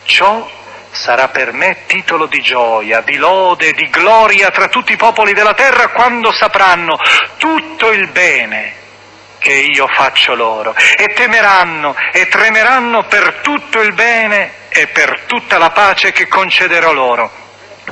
[0.05, 0.49] Ciò
[0.93, 5.55] sarà per me titolo di gioia, di lode, di gloria tra tutti i popoli della
[5.55, 6.97] terra quando sapranno
[7.37, 8.81] tutto il bene
[9.39, 15.59] che io faccio loro e temeranno e tremeranno per tutto il bene e per tutta
[15.59, 17.41] la pace che concederò loro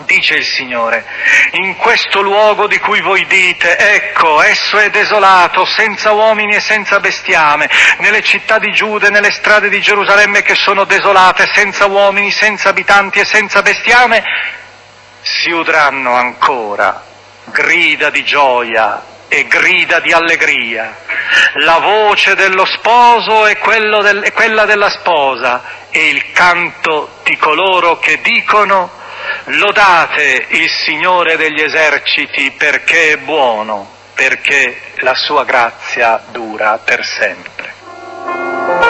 [0.05, 1.05] dice il Signore,
[1.53, 7.01] in questo luogo di cui voi dite, ecco, esso è desolato, senza uomini e senza
[7.01, 7.68] bestiame,
[7.99, 12.68] nelle città di Giuda e nelle strade di Gerusalemme che sono desolate, senza uomini, senza
[12.68, 14.22] abitanti e senza bestiame,
[15.22, 17.05] si udranno ancora
[17.45, 20.97] grida di gioia e grida di allegria.
[21.55, 27.99] la voce dello sposo e, del, e quella della sposa e il canto di coloro
[27.99, 28.99] che dicono
[29.44, 38.89] lodate il Signore degli eserciti perché è buono, perché la sua grazia dura per sempre.